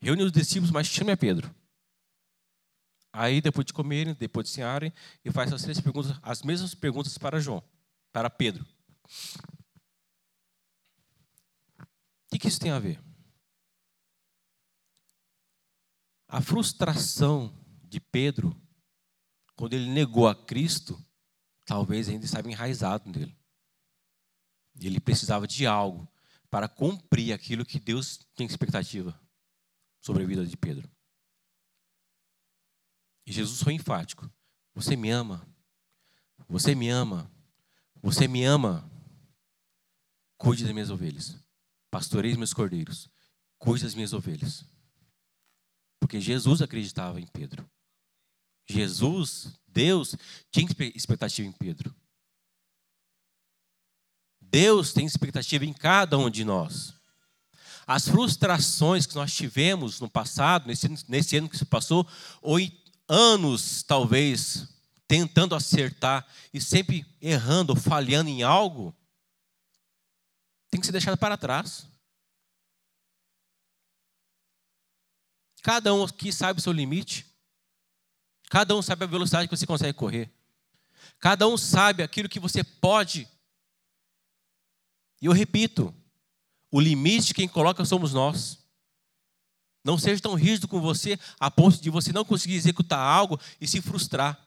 reúne 0.00 0.22
os 0.22 0.32
discípulos, 0.32 0.70
mas 0.70 0.86
chame 0.86 1.12
a 1.12 1.16
Pedro. 1.16 1.54
Aí, 3.16 3.40
depois 3.40 3.64
de 3.64 3.72
comerem, 3.72 4.12
depois 4.12 4.48
de 4.48 4.52
cearem, 4.52 4.92
ele 5.24 5.32
faz 5.32 5.52
as 5.52 5.62
três 5.62 5.80
perguntas, 5.80 6.18
as 6.20 6.42
mesmas 6.42 6.74
perguntas 6.74 7.16
para 7.16 7.38
João, 7.38 7.62
para 8.12 8.28
Pedro. 8.28 8.66
O 12.32 12.36
que, 12.36 12.48
isso 12.48 12.58
tem 12.58 12.72
a 12.72 12.80
ver? 12.80 13.00
A 16.26 16.40
frustração 16.40 17.56
de 17.84 18.00
Pedro, 18.00 18.60
quando 19.54 19.74
ele 19.74 19.88
negou 19.90 20.26
a 20.26 20.34
Cristo, 20.34 21.00
talvez 21.64 22.08
ainda 22.08 22.24
estava 22.24 22.50
enraizado 22.50 23.08
nele. 23.08 23.38
Ele 24.80 24.98
precisava 24.98 25.46
de 25.46 25.68
algo 25.68 26.12
para 26.50 26.68
cumprir 26.68 27.32
aquilo 27.32 27.64
que 27.64 27.78
Deus 27.78 28.26
tem 28.34 28.44
expectativa 28.44 29.16
sobre 30.00 30.24
a 30.24 30.26
vida 30.26 30.44
de 30.44 30.56
Pedro. 30.56 30.93
E 33.26 33.32
Jesus 33.32 33.62
foi 33.62 33.74
enfático: 33.74 34.30
Você 34.74 34.96
me 34.96 35.10
ama, 35.10 35.46
você 36.48 36.74
me 36.74 36.88
ama, 36.88 37.30
você 38.02 38.28
me 38.28 38.44
ama. 38.44 38.90
Cuide 40.36 40.64
das 40.64 40.72
minhas 40.72 40.90
ovelhas, 40.90 41.38
pastoreie 41.90 42.36
meus 42.36 42.52
cordeiros, 42.52 43.08
cuide 43.58 43.84
das 43.84 43.94
minhas 43.94 44.12
ovelhas. 44.12 44.64
Porque 45.98 46.20
Jesus 46.20 46.60
acreditava 46.60 47.18
em 47.18 47.26
Pedro. 47.26 47.68
Jesus, 48.68 49.58
Deus, 49.66 50.14
tinha 50.50 50.66
expectativa 50.94 51.48
em 51.48 51.52
Pedro. 51.52 51.94
Deus 54.40 54.92
tem 54.92 55.06
expectativa 55.06 55.64
em 55.64 55.72
cada 55.72 56.18
um 56.18 56.30
de 56.30 56.44
nós. 56.44 56.94
As 57.86 58.08
frustrações 58.08 59.06
que 59.06 59.14
nós 59.14 59.34
tivemos 59.34 60.00
no 60.00 60.08
passado, 60.08 60.66
nesse, 60.66 60.88
nesse 61.08 61.36
ano 61.36 61.48
que 61.48 61.58
se 61.58 61.64
passou, 61.64 62.06
ou 62.40 62.58
em 62.60 62.70
anos, 63.08 63.82
talvez, 63.82 64.68
tentando 65.06 65.54
acertar 65.54 66.26
e 66.52 66.60
sempre 66.60 67.06
errando, 67.20 67.76
falhando 67.76 68.30
em 68.30 68.42
algo, 68.42 68.94
tem 70.70 70.80
que 70.80 70.86
ser 70.86 70.92
deixado 70.92 71.16
para 71.16 71.36
trás. 71.36 71.86
Cada 75.62 75.94
um 75.94 76.04
aqui 76.04 76.32
sabe 76.32 76.60
o 76.60 76.62
seu 76.62 76.72
limite. 76.72 77.26
Cada 78.50 78.76
um 78.76 78.82
sabe 78.82 79.04
a 79.04 79.08
velocidade 79.08 79.48
que 79.48 79.56
você 79.56 79.66
consegue 79.66 79.94
correr. 79.94 80.30
Cada 81.18 81.46
um 81.48 81.56
sabe 81.56 82.02
aquilo 82.02 82.28
que 82.28 82.40
você 82.40 82.62
pode 82.62 83.28
e 85.24 85.26
eu 85.26 85.32
repito, 85.32 85.94
o 86.70 86.78
limite 86.78 87.32
quem 87.32 87.48
coloca 87.48 87.82
somos 87.86 88.12
nós. 88.12 88.58
Não 89.84 89.98
seja 89.98 90.22
tão 90.22 90.34
rígido 90.34 90.66
com 90.66 90.80
você 90.80 91.18
a 91.38 91.50
ponto 91.50 91.80
de 91.80 91.90
você 91.90 92.12
não 92.12 92.24
conseguir 92.24 92.54
executar 92.54 92.98
algo 92.98 93.38
e 93.60 93.68
se 93.68 93.82
frustrar. 93.82 94.38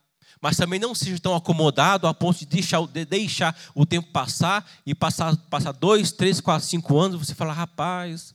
Mas 0.41 0.57
também 0.57 0.79
não 0.79 0.95
seja 0.95 1.19
tão 1.19 1.35
acomodado 1.35 2.07
a 2.07 2.13
ponto 2.13 2.39
de 2.39 2.45
deixar, 2.45 2.85
de 2.87 3.05
deixar 3.05 3.57
o 3.75 3.85
tempo 3.85 4.11
passar 4.11 4.67
e 4.85 4.93
passar, 4.95 5.35
passar 5.49 5.71
dois, 5.71 6.11
três, 6.11 6.41
quatro, 6.41 6.67
cinco 6.67 6.97
anos 6.97 7.25
você 7.25 7.35
falar, 7.35 7.53
rapaz, 7.53 8.33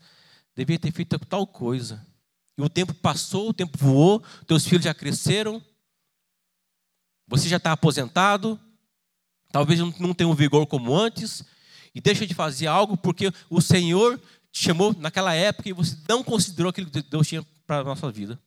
devia 0.54 0.78
ter 0.78 0.92
feito 0.92 1.18
tal 1.18 1.46
coisa. 1.46 2.04
E 2.56 2.62
o 2.62 2.68
tempo 2.68 2.94
passou, 2.94 3.48
o 3.48 3.54
tempo 3.54 3.78
voou, 3.78 4.22
teus 4.46 4.64
filhos 4.64 4.84
já 4.84 4.94
cresceram, 4.94 5.62
você 7.26 7.48
já 7.48 7.56
está 7.56 7.72
aposentado, 7.72 8.60
talvez 9.50 9.80
não 9.98 10.12
tenha 10.12 10.28
um 10.28 10.34
vigor 10.34 10.66
como 10.66 10.94
antes, 10.94 11.44
e 11.94 12.00
deixa 12.00 12.26
de 12.26 12.34
fazer 12.34 12.66
algo 12.66 12.96
porque 12.96 13.32
o 13.48 13.60
Senhor 13.60 14.20
te 14.52 14.62
chamou 14.62 14.94
naquela 14.94 15.34
época 15.34 15.70
e 15.70 15.72
você 15.72 15.96
não 16.06 16.22
considerou 16.22 16.70
aquilo 16.70 16.90
que 16.90 17.02
Deus 17.02 17.26
tinha 17.26 17.42
para 17.66 17.78
a 17.78 17.84
nossa 17.84 18.12
vida. 18.12 18.38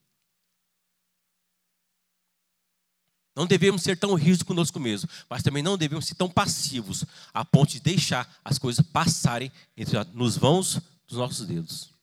Não 3.35 3.45
devemos 3.45 3.81
ser 3.81 3.99
tão 3.99 4.13
rígidos 4.13 4.43
conosco 4.43 4.79
mesmo, 4.79 5.09
mas 5.29 5.43
também 5.43 5.61
não 5.61 5.77
devemos 5.77 6.05
ser 6.05 6.15
tão 6.15 6.29
passivos 6.29 7.03
a 7.33 7.43
ponto 7.43 7.71
de 7.71 7.81
deixar 7.81 8.39
as 8.45 8.57
coisas 8.57 8.85
passarem 8.85 9.51
entre, 9.75 10.01
nos 10.13 10.37
vãos 10.37 10.79
dos 11.05 11.17
nossos 11.17 11.45
dedos. 11.45 11.93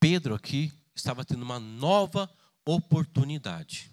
Pedro 0.00 0.34
aqui 0.34 0.72
estava 0.94 1.24
tendo 1.24 1.42
uma 1.42 1.60
nova 1.60 2.28
oportunidade. 2.64 3.90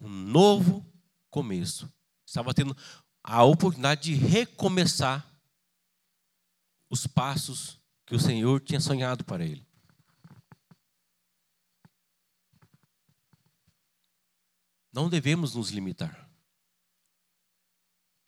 Um 0.00 0.08
novo 0.08 0.84
começo. 1.30 1.88
Estava 2.26 2.52
tendo 2.52 2.76
a 3.24 3.42
oportunidade 3.42 4.02
de 4.02 4.14
recomeçar 4.14 5.26
os 6.90 7.06
passos 7.06 7.80
que 8.04 8.14
o 8.14 8.20
Senhor 8.20 8.60
tinha 8.60 8.78
sonhado 8.78 9.24
para 9.24 9.42
ele. 9.42 9.66
Não 14.92 15.08
devemos 15.08 15.54
nos 15.54 15.70
limitar. 15.70 16.28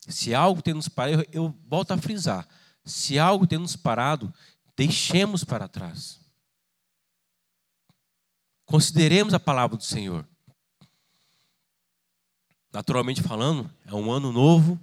Se 0.09 0.35
algo 0.35 0.63
tem 0.63 0.73
nos 0.73 0.89
parado, 0.89 1.25
eu, 1.31 1.51
volto 1.67 1.93
a 1.93 1.99
frisar: 1.99 2.49
se 2.85 3.19
algo 3.19 3.47
tem 3.47 3.59
nos 3.59 3.77
parado, 3.77 4.33
deixemos 4.75 5.45
para 5.45 5.69
trás. 5.69 6.19
Consideremos 8.65 9.35
a 9.35 9.39
palavra 9.39 9.77
do 9.77 9.85
Senhor. 9.85 10.27
Naturalmente 12.73 13.23
falando, 13.23 13.73
é 13.85 13.95
um 13.95 14.11
ano 14.11 14.33
novo, 14.33 14.81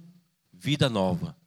vida 0.64 0.88
nova. 0.88 1.38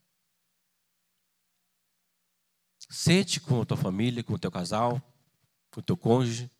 Sente 2.87 3.39
com 3.39 3.61
a 3.61 3.65
tua 3.65 3.75
família, 3.75 4.23
com 4.23 4.33
o 4.33 4.39
teu 4.39 4.51
casal, 4.51 5.01
com 5.71 5.79
o 5.79 5.83
teu 5.83 5.97
cônjuge. 5.97 6.51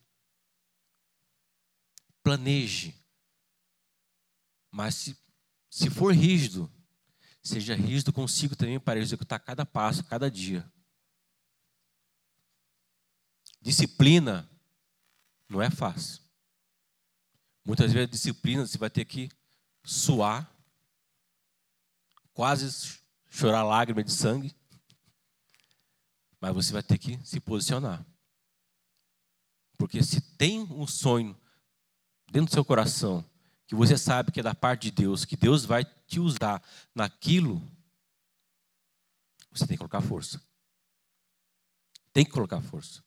Planeje. 2.23 2.95
Mas 4.71 4.95
se, 4.95 5.17
se 5.69 5.87
for 5.91 6.11
rígido, 6.15 6.69
seja 7.43 7.75
rígido 7.75 8.11
consigo 8.11 8.55
também 8.55 8.79
para 8.79 8.99
executar 8.99 9.39
cada 9.39 9.63
passo, 9.63 10.03
cada 10.03 10.29
dia. 10.29 10.69
Disciplina 13.61 14.49
não 15.47 15.61
é 15.61 15.69
fácil. 15.69 16.23
Muitas 17.63 17.93
vezes 17.93 18.09
a 18.09 18.11
disciplina 18.11 18.65
você 18.65 18.79
vai 18.79 18.89
ter 18.89 19.05
que 19.05 19.29
suar, 19.85 20.56
quase 22.37 22.99
chorar 23.31 23.63
lágrimas 23.63 24.05
de 24.05 24.11
sangue, 24.11 24.55
mas 26.39 26.53
você 26.53 26.71
vai 26.71 26.83
ter 26.83 26.99
que 26.99 27.17
se 27.25 27.39
posicionar. 27.39 28.05
Porque 29.75 30.03
se 30.03 30.21
tem 30.21 30.61
um 30.61 30.85
sonho 30.85 31.35
dentro 32.31 32.51
do 32.51 32.53
seu 32.53 32.63
coração, 32.63 33.25
que 33.65 33.73
você 33.73 33.97
sabe 33.97 34.31
que 34.31 34.39
é 34.39 34.43
da 34.43 34.53
parte 34.53 34.83
de 34.83 34.91
Deus, 34.91 35.25
que 35.25 35.35
Deus 35.35 35.65
vai 35.65 35.83
te 35.83 36.19
usar 36.19 36.61
naquilo, 36.93 37.59
você 39.51 39.65
tem 39.65 39.75
que 39.75 39.79
colocar 39.79 40.01
força. 40.01 40.39
Tem 42.13 42.23
que 42.23 42.29
colocar 42.29 42.61
força. 42.61 43.03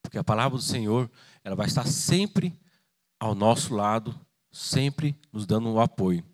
Porque 0.00 0.18
a 0.18 0.24
palavra 0.24 0.56
do 0.56 0.62
Senhor, 0.62 1.10
ela 1.42 1.56
vai 1.56 1.66
estar 1.66 1.88
sempre 1.88 2.56
ao 3.18 3.34
nosso 3.34 3.74
lado 3.74 4.24
sempre 4.52 5.20
nos 5.32 5.46
dando 5.46 5.68
o 5.68 5.80
apoio. 5.80 6.24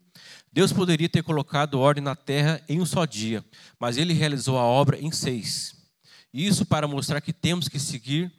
Deus 0.53 0.73
poderia 0.73 1.09
ter 1.09 1.23
colocado 1.23 1.79
ordem 1.79 2.03
na 2.03 2.17
terra 2.17 2.63
em 2.69 2.81
um 2.81 2.87
só 2.87 3.05
dia, 3.05 3.45
mas 3.79 3.97
ele 3.97 4.13
realizou 4.13 4.59
a 4.59 4.65
obra 4.65 4.99
em 4.99 5.13
seis. 5.13 5.77
Isso 6.33 6.67
para 6.67 6.89
mostrar 6.89 7.21
que 7.21 7.33
temos 7.33 7.69
que 7.69 7.79
seguir 7.79 8.33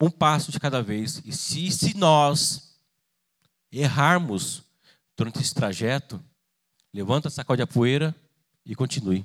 um 0.00 0.10
passo 0.10 0.52
de 0.52 0.60
cada 0.60 0.82
vez. 0.82 1.22
E 1.24 1.32
se, 1.32 1.70
se 1.70 1.96
nós 1.96 2.78
errarmos 3.72 4.62
durante 5.16 5.40
esse 5.40 5.54
trajeto, 5.54 6.22
levanta, 6.92 7.30
sacode 7.30 7.62
a 7.62 7.66
poeira 7.66 8.14
e 8.64 8.74
continue. 8.74 9.24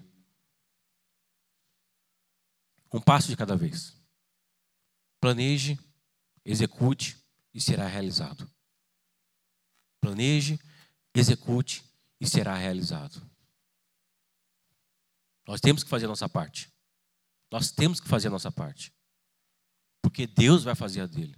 Um 2.93 2.99
passo 2.99 3.29
de 3.29 3.37
cada 3.37 3.55
vez. 3.55 3.95
Planeje, 5.19 5.79
execute 6.43 7.17
e 7.53 7.61
será 7.61 7.87
realizado. 7.87 8.49
Planeje, 10.01 10.59
execute 11.19 11.83
e 12.19 12.27
será 12.27 12.55
realizado. 12.55 13.21
Nós 15.47 15.59
temos 15.59 15.83
que 15.83 15.89
fazer 15.89 16.05
a 16.05 16.09
nossa 16.09 16.29
parte. 16.29 16.71
Nós 17.51 17.71
temos 17.71 17.99
que 17.99 18.07
fazer 18.07 18.27
a 18.27 18.31
nossa 18.31 18.51
parte. 18.51 18.93
Porque 20.01 20.25
Deus 20.25 20.63
vai 20.63 20.75
fazer 20.75 21.01
a 21.01 21.07
dele. 21.07 21.35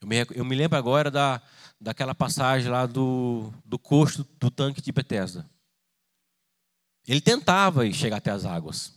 Eu 0.00 0.08
me, 0.08 0.16
eu 0.34 0.44
me 0.44 0.54
lembro 0.54 0.78
agora 0.78 1.10
da, 1.10 1.42
daquela 1.80 2.14
passagem 2.14 2.70
lá 2.70 2.86
do, 2.86 3.52
do 3.64 3.78
coxo 3.78 4.24
do 4.38 4.50
tanque 4.50 4.80
de 4.80 4.92
Bethesda. 4.92 5.48
Ele 7.06 7.20
tentava 7.20 7.90
chegar 7.92 8.18
até 8.18 8.30
as 8.30 8.44
águas. 8.44 8.94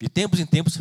De 0.00 0.08
tempos 0.08 0.38
em 0.40 0.46
tempos 0.46 0.76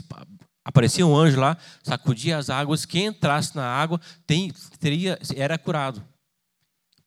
Aparecia 0.65 1.05
um 1.05 1.15
anjo 1.15 1.39
lá, 1.39 1.57
sacudia 1.83 2.37
as 2.37 2.49
águas, 2.49 2.85
quem 2.85 3.07
entrasse 3.07 3.53
na 3.55 3.65
água 3.65 3.99
tem, 4.25 4.51
teria, 4.79 5.19
era 5.35 5.57
curado. 5.57 6.03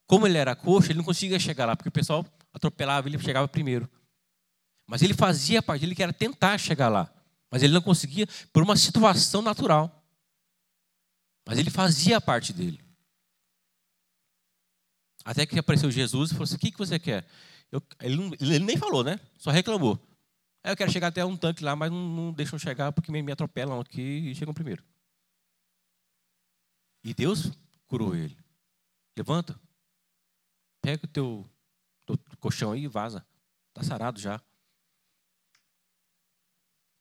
Como 0.07 0.27
ele 0.27 0.39
era 0.39 0.55
coxo, 0.55 0.91
ele 0.91 0.99
não 0.99 1.05
conseguia 1.05 1.39
chegar 1.39 1.67
lá, 1.67 1.77
porque 1.77 1.89
o 1.89 1.93
pessoal 1.93 2.25
atropelava, 2.53 3.09
ele 3.09 3.19
chegava 3.19 3.49
primeiro. 3.49 3.91
Mas 4.87 5.03
ele 5.03 5.15
fazia 5.15 5.61
parte, 5.61 5.85
ele 5.85 5.95
queria 5.95 6.13
tentar 6.13 6.57
chegar 6.59 6.89
lá. 6.89 7.13
Mas 7.51 7.63
ele 7.63 7.73
não 7.73 7.83
conseguia 7.83 8.27
por 8.53 8.63
uma 8.63 8.77
situação 8.77 9.43
natural. 9.43 10.05
Mas 11.47 11.59
ele 11.59 11.71
fazia 11.71 12.21
parte 12.21 12.53
dele. 12.53 12.81
Até 15.25 15.45
que 15.45 15.59
apareceu 15.59 15.91
Jesus 15.91 16.31
e 16.31 16.35
falou 16.35 16.45
assim: 16.45 16.55
O 16.55 16.59
que, 16.59 16.71
que 16.71 16.79
você 16.79 16.99
quer? 16.99 17.27
Eu, 17.71 17.83
ele, 18.01 18.17
não, 18.17 18.33
ele, 18.41 18.65
nem 18.65 18.77
falou, 18.77 19.03
né? 19.03 19.19
Só 19.37 19.51
reclamou. 19.51 20.01
Aí 20.63 20.73
eu 20.73 20.77
quero 20.77 20.91
chegar 20.91 21.09
até 21.09 21.25
um 21.25 21.37
tanque 21.37 21.65
lá, 21.65 21.75
mas 21.75 21.91
não, 21.91 22.09
não 22.09 22.33
deixam 22.33 22.59
chegar 22.59 22.93
porque 22.93 23.11
me, 23.11 23.23
me 23.23 23.33
atropelam 23.33 23.81
aqui 23.81 24.01
e 24.01 24.35
chegam 24.35 24.55
primeiro. 24.55 24.85
E 27.03 27.13
Deus 27.13 27.53
curou 27.87 28.15
ele. 28.15 28.37
Levanta. 29.17 29.59
Pega 30.87 31.05
o 31.05 31.09
teu, 31.09 31.51
teu 32.07 32.17
colchão 32.39 32.71
aí 32.71 32.85
e 32.85 32.87
vaza. 32.87 33.27
Está 33.71 33.83
sarado 33.83 34.21
já. 34.21 34.41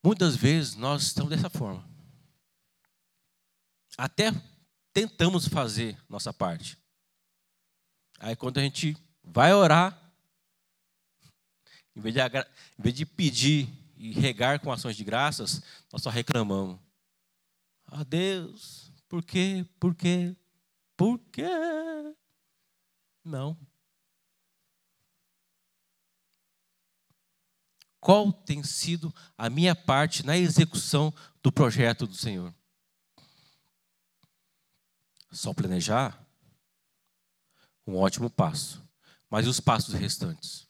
Muitas 0.04 0.36
vezes 0.36 0.74
nós 0.74 1.04
estamos 1.04 1.30
dessa 1.30 1.52
forma. 1.52 1.88
Até 3.96 4.32
tentamos 4.92 5.48
fazer 5.48 6.04
nossa 6.10 6.34
parte. 6.34 6.80
Aí 8.18 8.36
quando 8.36 8.58
a 8.58 8.62
gente 8.64 8.98
vai 9.24 9.54
orar, 9.54 9.96
em 11.96 12.02
vez 12.02 12.16
de, 12.16 12.22
em 12.22 12.82
vez 12.82 12.96
de 12.96 13.06
pedir 13.06 13.70
e 13.98 14.14
regar 14.14 14.60
com 14.60 14.72
ações 14.72 14.96
de 14.96 15.04
graças, 15.04 15.62
nós 15.94 16.02
só 16.02 16.10
reclamamos. 16.10 16.80
Ah, 17.86 18.04
Deus, 18.04 18.92
por 19.08 19.24
quê? 19.24 19.64
Por 19.80 19.94
quê? 19.94 20.36
Por 20.98 21.20
quê? 21.32 21.46
Não. 23.24 23.56
Qual 28.06 28.32
tem 28.32 28.62
sido 28.62 29.12
a 29.36 29.50
minha 29.50 29.76
parte 29.76 30.24
na 30.24 30.38
execução 30.38 31.12
do 31.42 31.52
projeto 31.52 32.06
do 32.06 32.14
Senhor? 32.14 32.54
Só 35.32 35.52
planejar? 35.56 36.24
Um 37.88 37.96
ótimo 37.96 38.30
passo. 38.30 38.88
Mas 39.28 39.48
e 39.48 39.50
os 39.50 39.60
passos 39.60 39.96
restantes? 39.96 40.68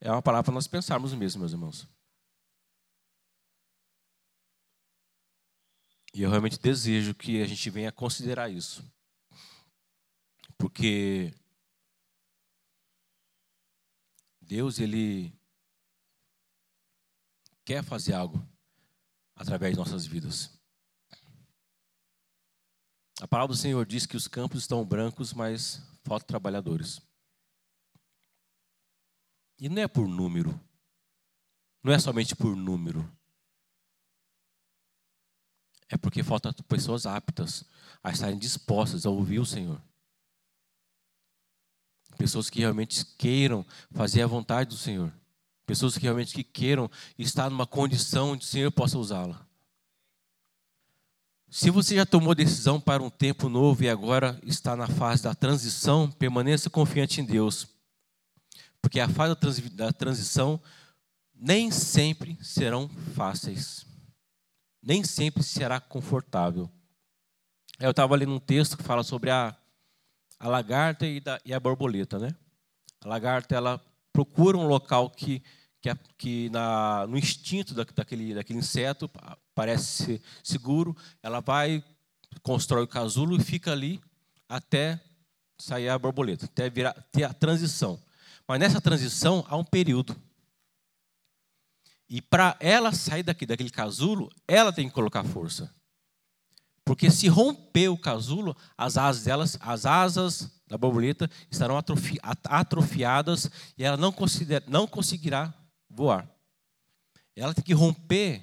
É 0.00 0.10
uma 0.10 0.22
palavra 0.22 0.44
para 0.44 0.54
nós 0.54 0.66
pensarmos 0.66 1.12
mesmo, 1.12 1.40
meus 1.40 1.52
irmãos. 1.52 1.86
E 6.14 6.22
eu 6.22 6.30
realmente 6.30 6.58
desejo 6.58 7.14
que 7.14 7.42
a 7.42 7.46
gente 7.46 7.68
venha 7.68 7.92
considerar 7.92 8.48
isso. 8.48 8.82
Porque 10.56 11.34
Deus, 14.46 14.78
Ele 14.78 15.36
quer 17.64 17.82
fazer 17.82 18.12
algo 18.12 18.46
através 19.34 19.72
de 19.72 19.78
nossas 19.78 20.06
vidas. 20.06 20.56
A 23.20 23.26
palavra 23.26 23.54
do 23.54 23.58
Senhor 23.58 23.84
diz 23.84 24.06
que 24.06 24.16
os 24.16 24.28
campos 24.28 24.60
estão 24.60 24.84
brancos, 24.84 25.32
mas 25.32 25.82
faltam 26.04 26.28
trabalhadores. 26.28 27.00
E 29.58 29.68
não 29.68 29.82
é 29.82 29.88
por 29.88 30.06
número. 30.06 30.58
Não 31.82 31.92
é 31.92 31.98
somente 31.98 32.36
por 32.36 32.54
número. 32.54 33.10
É 35.88 35.96
porque 35.96 36.22
faltam 36.22 36.52
pessoas 36.68 37.04
aptas 37.04 37.64
a 38.02 38.10
estarem 38.10 38.38
dispostas 38.38 39.06
a 39.06 39.10
ouvir 39.10 39.40
o 39.40 39.46
Senhor. 39.46 39.82
Pessoas 42.16 42.48
que 42.48 42.60
realmente 42.60 43.04
queiram 43.18 43.64
fazer 43.90 44.22
a 44.22 44.26
vontade 44.26 44.70
do 44.70 44.76
Senhor. 44.76 45.12
Pessoas 45.66 45.96
que 45.96 46.02
realmente 46.04 46.34
que 46.34 46.44
queiram 46.44 46.90
estar 47.18 47.50
numa 47.50 47.66
condição 47.66 48.32
onde 48.32 48.44
o 48.44 48.48
Senhor 48.48 48.70
possa 48.70 48.98
usá-la. 48.98 49.46
Se 51.48 51.70
você 51.70 51.94
já 51.96 52.04
tomou 52.04 52.34
decisão 52.34 52.80
para 52.80 53.02
um 53.02 53.10
tempo 53.10 53.48
novo 53.48 53.82
e 53.82 53.88
agora 53.88 54.38
está 54.42 54.76
na 54.76 54.86
fase 54.86 55.22
da 55.22 55.34
transição, 55.34 56.10
permaneça 56.10 56.68
confiante 56.68 57.20
em 57.20 57.24
Deus. 57.24 57.66
Porque 58.80 59.00
a 59.00 59.08
fase 59.08 59.34
da 59.70 59.92
transição 59.92 60.60
nem 61.34 61.70
sempre 61.70 62.36
serão 62.42 62.88
fáceis. 63.14 63.86
Nem 64.82 65.02
sempre 65.04 65.42
será 65.42 65.80
confortável. 65.80 66.70
Eu 67.78 67.90
estava 67.90 68.16
lendo 68.16 68.32
um 68.32 68.40
texto 68.40 68.76
que 68.76 68.82
fala 68.82 69.02
sobre 69.02 69.30
a, 69.30 69.56
a 70.38 70.48
lagarta 70.48 71.06
e, 71.06 71.20
da, 71.20 71.40
e 71.44 71.52
a 71.52 71.60
borboleta, 71.60 72.18
né? 72.18 72.34
A 73.00 73.08
lagarta, 73.08 73.54
ela 73.54 73.80
procura 74.12 74.56
um 74.56 74.66
local 74.66 75.10
que, 75.10 75.42
que, 75.80 75.94
que 76.16 76.50
na, 76.50 77.06
no 77.06 77.18
instinto 77.18 77.74
da, 77.74 77.84
daquele, 77.84 78.34
daquele 78.34 78.58
inseto 78.58 79.10
parece 79.54 80.22
seguro, 80.42 80.96
ela 81.22 81.40
vai, 81.40 81.84
constrói 82.42 82.84
o 82.84 82.88
casulo 82.88 83.36
e 83.36 83.42
fica 83.42 83.72
ali 83.72 84.00
até 84.48 85.00
sair 85.58 85.88
a 85.88 85.98
borboleta, 85.98 86.46
até 86.46 86.68
virar, 86.68 86.92
ter 87.10 87.24
a 87.24 87.32
transição. 87.32 88.00
Mas 88.46 88.60
nessa 88.60 88.80
transição 88.80 89.44
há 89.48 89.56
um 89.56 89.64
período. 89.64 90.16
E 92.08 92.22
para 92.22 92.56
ela 92.60 92.92
sair 92.92 93.22
daqui, 93.22 93.44
daquele 93.44 93.70
casulo, 93.70 94.30
ela 94.46 94.72
tem 94.72 94.88
que 94.88 94.94
colocar 94.94 95.24
força. 95.24 95.74
Porque 96.86 97.10
se 97.10 97.26
romper 97.26 97.88
o 97.88 97.98
casulo, 97.98 98.56
as 98.78 98.96
asas 98.96 99.24
delas, 99.24 99.58
as 99.60 99.84
asas 99.84 100.48
da 100.68 100.78
borboleta 100.78 101.28
estarão 101.50 101.76
atrofi, 101.76 102.16
atrofiadas 102.44 103.50
e 103.76 103.82
ela 103.82 103.96
não, 103.96 104.14
não 104.68 104.86
conseguirá 104.86 105.52
voar. 105.90 106.30
Ela 107.34 107.52
tem 107.52 107.64
que 107.64 107.74
romper 107.74 108.40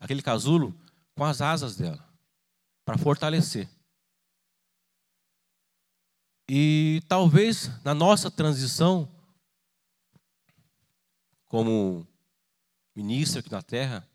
aquele 0.00 0.20
casulo 0.20 0.76
com 1.14 1.24
as 1.24 1.40
asas 1.40 1.76
dela, 1.76 2.04
para 2.84 2.98
fortalecer. 2.98 3.68
E 6.50 7.04
talvez 7.08 7.70
na 7.84 7.94
nossa 7.94 8.32
transição, 8.32 9.08
como 11.46 12.04
ministro 12.96 13.38
aqui 13.38 13.50
na 13.52 13.62
terra, 13.62 14.06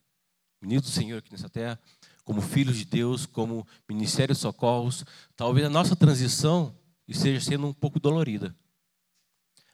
ministro 0.61 0.91
do 0.91 0.93
Senhor 0.93 1.19
aqui 1.19 1.31
nessa 1.31 1.49
terra, 1.49 1.79
como 2.29 2.41
filhos 2.41 2.77
de 2.77 2.85
Deus, 2.85 3.25
como 3.25 3.67
ministério 3.89 4.35
de 4.35 4.39
socorros, 4.39 5.03
talvez 5.35 5.65
a 5.65 5.69
nossa 5.69 5.95
transição 5.95 6.77
esteja 7.07 7.43
sendo 7.43 7.65
um 7.65 7.73
pouco 7.73 7.99
dolorida. 7.99 8.55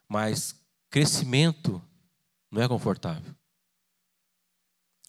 Mas 0.07 0.55
crescimento 0.89 1.83
não 2.49 2.61
é 2.61 2.67
confortável. 2.69 3.35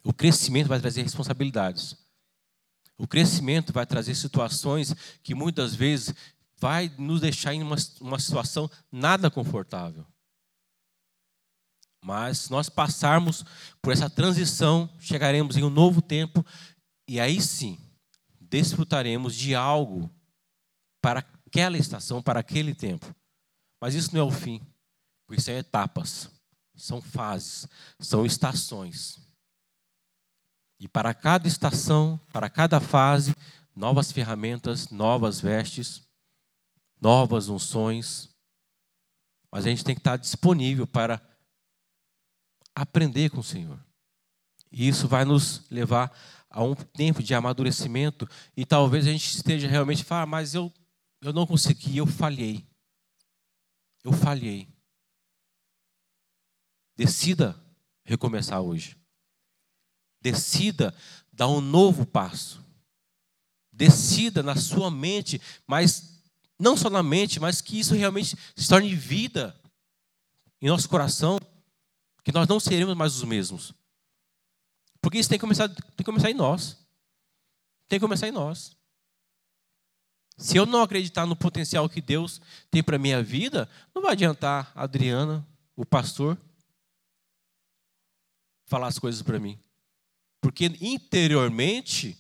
O 0.03 0.13
crescimento 0.13 0.67
vai 0.67 0.81
trazer 0.81 1.03
responsabilidades. 1.03 1.97
O 2.99 3.07
crescimento 3.07 3.73
vai 3.73 3.87
trazer 3.87 4.17
situações 4.17 4.93
que 5.23 5.33
muitas 5.33 5.73
vezes 5.73 6.13
vai 6.59 6.93
nos 6.99 7.21
deixar 7.21 7.55
em 7.55 7.63
uma, 7.63 7.77
uma 8.01 8.19
situação 8.19 8.69
nada 8.91 9.31
confortável. 9.31 10.05
Mas 12.03 12.39
se 12.39 12.51
nós 12.51 12.69
passarmos 12.69 13.45
por 13.81 13.93
essa 13.93 14.11
transição, 14.11 14.91
chegaremos 14.99 15.57
em 15.57 15.63
um 15.63 15.71
novo 15.71 16.03
tempo 16.03 16.45
e 17.07 17.21
aí 17.21 17.41
sim 17.41 17.79
desfrutaremos 18.41 19.35
de 19.35 19.55
algo 19.55 20.11
para 21.01 21.21
aquela 21.21 21.77
estação, 21.77 22.23
para 22.23 22.41
aquele 22.41 22.75
tempo. 22.75 23.15
Mas 23.81 23.95
isso 23.95 24.15
não 24.15 24.23
é 24.23 24.25
o 24.25 24.31
fim, 24.31 24.61
porque 25.27 25.43
são 25.43 25.55
etapas, 25.55 26.31
são 26.75 27.01
fases, 27.01 27.67
são 28.01 28.25
estações. 28.25 29.21
E 30.79 30.89
para 30.89 31.15
cada 31.15 31.49
estação, 31.49 32.21
para 32.33 32.51
cada 32.51 32.81
fase, 32.81 33.35
novas 33.75 34.13
ferramentas, 34.13 34.91
novas 34.91 35.41
vestes, 35.41 36.03
novas 37.01 37.49
unções. 37.49 38.29
Mas 39.51 39.67
a 39.67 39.71
gente 39.71 39.85
tem 39.85 39.95
que 39.95 40.01
estar 40.01 40.17
disponível 40.17 40.87
para 40.87 41.21
aprender 42.75 43.31
com 43.31 43.41
o 43.41 43.45
Senhor. 43.45 43.79
E 44.71 44.87
isso 44.89 45.09
vai 45.09 45.25
nos 45.25 45.69
levar 45.71 46.15
a 46.57 46.65
um 46.65 46.75
tempo 46.75 47.23
de 47.23 47.35
amadurecimento 47.35 48.27
e 48.57 48.65
talvez 48.65 49.07
a 49.07 49.11
gente 49.11 49.27
esteja 49.37 49.69
realmente 49.69 50.03
falando, 50.03 50.23
ah, 50.23 50.27
mas 50.27 50.55
eu, 50.55 50.73
eu 51.21 51.31
não 51.31 51.47
consegui, 51.47 51.99
eu 51.99 52.07
falhei. 52.07 52.67
Eu 54.03 54.11
falhei. 54.11 54.67
Decida 56.97 57.63
recomeçar 58.07 58.63
hoje. 58.63 58.97
Decida 60.23 60.97
dar 61.31 61.47
um 61.49 61.61
novo 61.61 62.07
passo. 62.07 62.65
Decida 63.71 64.43
na 64.43 64.57
sua 64.57 64.91
mente, 64.91 65.39
mas 65.67 66.23
não 66.59 66.75
só 66.75 66.89
na 66.89 67.03
mente, 67.03 67.39
mas 67.39 67.61
que 67.61 67.79
isso 67.79 67.95
realmente 67.95 68.35
se 68.57 68.67
torne 68.67 68.95
vida 68.95 69.55
em 70.63 70.69
nosso 70.69 70.89
coração, 70.89 71.39
que 72.25 72.33
nós 72.33 72.49
não 72.49 72.59
seremos 72.59 72.97
mais 72.97 73.15
os 73.15 73.25
mesmos. 73.25 73.75
Porque 75.07 75.19
isso 75.19 75.29
tem 75.29 75.39
que 75.39 75.43
começar, 75.43 75.69
tem 75.69 75.85
que 75.99 76.03
começar 76.03 76.29
em 76.29 76.35
nós. 76.35 76.85
Tem 77.87 77.97
que 77.97 78.05
começar 78.05 78.27
em 78.27 78.33
nós. 78.33 78.77
Se 80.37 80.57
eu 80.57 80.67
não 80.67 80.83
acreditar 80.83 81.25
no 81.27 81.37
potencial 81.37 81.89
que 81.89 82.01
Deus 82.01 82.41
tem 82.73 82.83
para 82.83 82.97
a 82.97 82.99
minha 82.99 83.23
vida, 83.23 83.71
não 83.95 84.03
vai 84.03 84.15
adiantar 84.15 84.73
a 84.75 84.83
Adriana, 84.83 85.47
o 85.77 85.87
pastor, 85.87 86.37
falar 88.65 88.89
as 88.89 88.99
coisas 88.99 89.23
para 89.23 89.39
mim. 89.39 89.57
Porque 90.41 90.77
interiormente, 90.81 92.19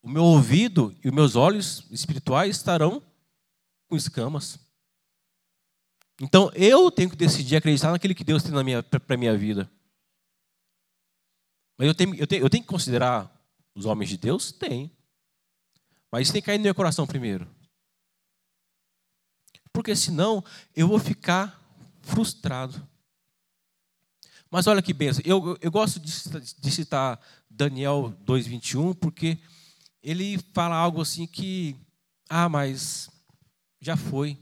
o 0.00 0.08
meu 0.08 0.22
ouvido 0.22 0.96
e 1.02 1.08
os 1.08 1.12
meus 1.12 1.34
olhos 1.34 1.84
espirituais 1.90 2.54
estarão 2.54 3.02
com 3.88 3.96
escamas. 3.96 4.60
Então 6.20 6.52
eu 6.54 6.88
tenho 6.88 7.10
que 7.10 7.16
decidir 7.16 7.56
acreditar 7.56 7.90
naquilo 7.90 8.14
que 8.14 8.22
Deus 8.22 8.44
tem 8.44 8.52
para 8.52 9.14
a 9.16 9.18
minha 9.18 9.36
vida. 9.36 9.68
Mas 11.78 11.88
eu 11.88 11.94
tenho, 11.94 12.14
eu, 12.14 12.26
tenho, 12.26 12.44
eu 12.44 12.50
tenho 12.50 12.62
que 12.62 12.68
considerar 12.68 13.30
os 13.74 13.84
homens 13.84 14.10
de 14.10 14.16
Deus? 14.16 14.52
Tem. 14.52 14.90
Mas 16.10 16.22
isso 16.22 16.32
tem 16.32 16.42
que 16.42 16.46
cair 16.46 16.58
no 16.58 16.64
meu 16.64 16.74
coração 16.74 17.06
primeiro. 17.06 17.48
Porque 19.72 19.96
senão 19.96 20.44
eu 20.76 20.86
vou 20.86 20.98
ficar 20.98 21.58
frustrado. 22.02 22.86
Mas 24.50 24.66
olha 24.66 24.82
que 24.82 24.92
benção. 24.92 25.22
Eu, 25.24 25.48
eu, 25.48 25.58
eu 25.62 25.70
gosto 25.70 25.98
de, 25.98 26.12
de 26.60 26.70
citar 26.70 27.18
Daniel 27.48 28.14
2,21, 28.26 28.94
porque 28.94 29.38
ele 30.02 30.38
fala 30.52 30.76
algo 30.76 31.00
assim 31.00 31.26
que, 31.26 31.74
ah, 32.28 32.48
mas 32.48 33.10
já 33.80 33.96
foi, 33.96 34.38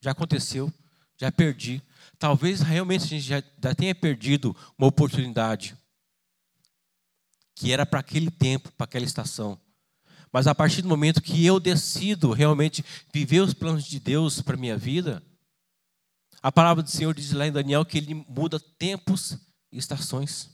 já 0.00 0.10
aconteceu, 0.10 0.72
já 1.16 1.30
perdi. 1.30 1.80
Talvez 2.18 2.60
realmente 2.60 3.04
a 3.04 3.06
gente 3.06 3.22
já, 3.22 3.42
já 3.62 3.74
tenha 3.74 3.94
perdido 3.94 4.56
uma 4.76 4.88
oportunidade 4.88 5.76
que 7.56 7.72
era 7.72 7.86
para 7.86 8.00
aquele 8.00 8.30
tempo, 8.30 8.70
para 8.72 8.84
aquela 8.84 9.06
estação. 9.06 9.58
Mas 10.30 10.46
a 10.46 10.54
partir 10.54 10.82
do 10.82 10.88
momento 10.88 11.22
que 11.22 11.44
eu 11.44 11.58
decido 11.58 12.32
realmente 12.32 12.84
viver 13.12 13.40
os 13.40 13.54
planos 13.54 13.84
de 13.84 13.98
Deus 13.98 14.42
para 14.42 14.56
minha 14.56 14.76
vida, 14.76 15.22
a 16.42 16.52
palavra 16.52 16.82
do 16.82 16.90
Senhor 16.90 17.14
diz 17.14 17.32
lá 17.32 17.46
em 17.46 17.52
Daniel 17.52 17.84
que 17.84 17.96
ele 17.96 18.14
muda 18.28 18.60
tempos 18.60 19.38
e 19.72 19.78
estações. 19.78 20.50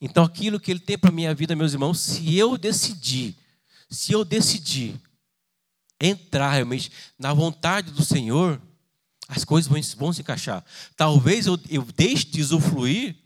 Então, 0.00 0.24
aquilo 0.24 0.58
que 0.58 0.70
ele 0.70 0.80
tem 0.80 0.98
para 0.98 1.12
minha 1.12 1.32
vida, 1.32 1.54
meus 1.54 1.72
irmãos, 1.72 2.00
se 2.00 2.36
eu 2.36 2.58
decidir, 2.58 3.36
se 3.88 4.12
eu 4.12 4.24
decidir 4.24 5.00
entrar 6.00 6.52
realmente 6.52 6.90
na 7.16 7.32
vontade 7.32 7.92
do 7.92 8.04
Senhor, 8.04 8.60
as 9.28 9.44
coisas 9.44 9.70
vão, 9.70 9.80
vão 9.96 10.12
se 10.12 10.20
encaixar. 10.20 10.64
Talvez 10.96 11.46
eu, 11.46 11.58
eu 11.70 11.82
deixe 11.96 12.26
de 12.26 12.42
usufruir 12.42 13.16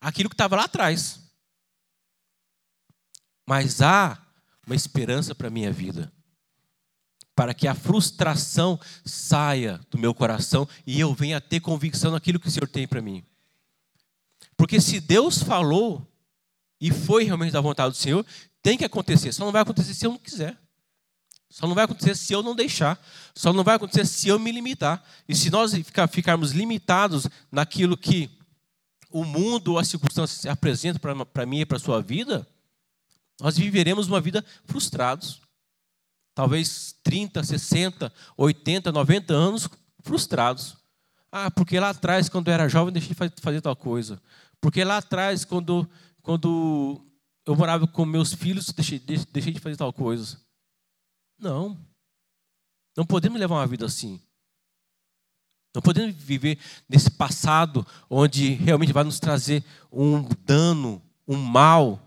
aquilo 0.00 0.28
que 0.28 0.34
estava 0.34 0.56
lá 0.56 0.64
atrás. 0.64 1.20
Mas 3.46 3.80
há 3.80 4.20
uma 4.66 4.76
esperança 4.76 5.34
para 5.34 5.48
a 5.48 5.50
minha 5.50 5.72
vida. 5.72 6.12
Para 7.34 7.54
que 7.54 7.66
a 7.66 7.74
frustração 7.74 8.78
saia 9.04 9.80
do 9.90 9.98
meu 9.98 10.12
coração 10.12 10.68
e 10.86 11.00
eu 11.00 11.14
venha 11.14 11.40
ter 11.40 11.60
convicção 11.60 12.12
naquilo 12.12 12.40
que 12.40 12.48
o 12.48 12.50
Senhor 12.50 12.68
tem 12.68 12.86
para 12.86 13.00
mim. 13.00 13.24
Porque 14.56 14.80
se 14.80 15.00
Deus 15.00 15.42
falou 15.42 16.06
e 16.80 16.90
foi 16.90 17.24
realmente 17.24 17.52
da 17.52 17.60
vontade 17.60 17.92
do 17.92 17.96
Senhor, 17.96 18.26
tem 18.62 18.76
que 18.76 18.84
acontecer. 18.84 19.32
Só 19.32 19.44
não 19.44 19.52
vai 19.52 19.62
acontecer 19.62 19.94
se 19.94 20.04
eu 20.04 20.10
não 20.10 20.18
quiser. 20.18 20.58
Só 21.48 21.66
não 21.66 21.74
vai 21.74 21.84
acontecer 21.84 22.14
se 22.14 22.32
eu 22.32 22.42
não 22.42 22.54
deixar. 22.54 23.00
Só 23.34 23.52
não 23.52 23.64
vai 23.64 23.76
acontecer 23.76 24.04
se 24.04 24.28
eu 24.28 24.38
me 24.38 24.52
limitar. 24.52 25.02
E 25.28 25.34
se 25.34 25.48
nós 25.48 25.72
ficarmos 26.10 26.52
limitados 26.52 27.26
naquilo 27.50 27.96
que 27.96 28.37
o 29.10 29.24
mundo 29.24 29.72
ou 29.72 29.78
as 29.78 29.88
circunstâncias 29.88 30.40
se 30.40 30.48
apresentam 30.48 31.24
para 31.24 31.46
mim 31.46 31.60
e 31.60 31.66
para 31.66 31.76
a 31.76 31.80
sua 31.80 32.02
vida, 32.02 32.46
nós 33.40 33.56
viveremos 33.56 34.08
uma 34.08 34.20
vida 34.20 34.44
frustrados. 34.64 35.40
Talvez 36.34 36.94
30, 37.02 37.42
60, 37.42 38.12
80, 38.36 38.92
90 38.92 39.34
anos 39.34 39.68
frustrados. 40.02 40.76
Ah, 41.30 41.50
porque 41.50 41.78
lá 41.78 41.90
atrás, 41.90 42.28
quando 42.28 42.48
eu 42.48 42.54
era 42.54 42.68
jovem, 42.68 42.92
deixei 42.92 43.14
de 43.14 43.42
fazer 43.42 43.60
tal 43.60 43.76
coisa. 43.76 44.20
Porque 44.60 44.82
lá 44.82 44.98
atrás, 44.98 45.44
quando, 45.44 45.88
quando 46.22 47.04
eu 47.44 47.56
morava 47.56 47.86
com 47.86 48.04
meus 48.04 48.32
filhos, 48.32 48.66
deixei, 48.72 48.98
deixei 48.98 49.52
de 49.52 49.60
fazer 49.60 49.76
tal 49.76 49.92
coisa. 49.92 50.40
Não. 51.38 51.78
Não 52.96 53.06
podemos 53.06 53.38
levar 53.38 53.56
uma 53.56 53.66
vida 53.66 53.86
assim. 53.86 54.20
Não 55.78 55.82
podemos 55.82 56.12
viver 56.16 56.58
nesse 56.88 57.08
passado 57.08 57.86
onde 58.10 58.54
realmente 58.54 58.92
vai 58.92 59.04
nos 59.04 59.20
trazer 59.20 59.62
um 59.92 60.24
dano, 60.44 61.00
um 61.24 61.36
mal, 61.36 62.02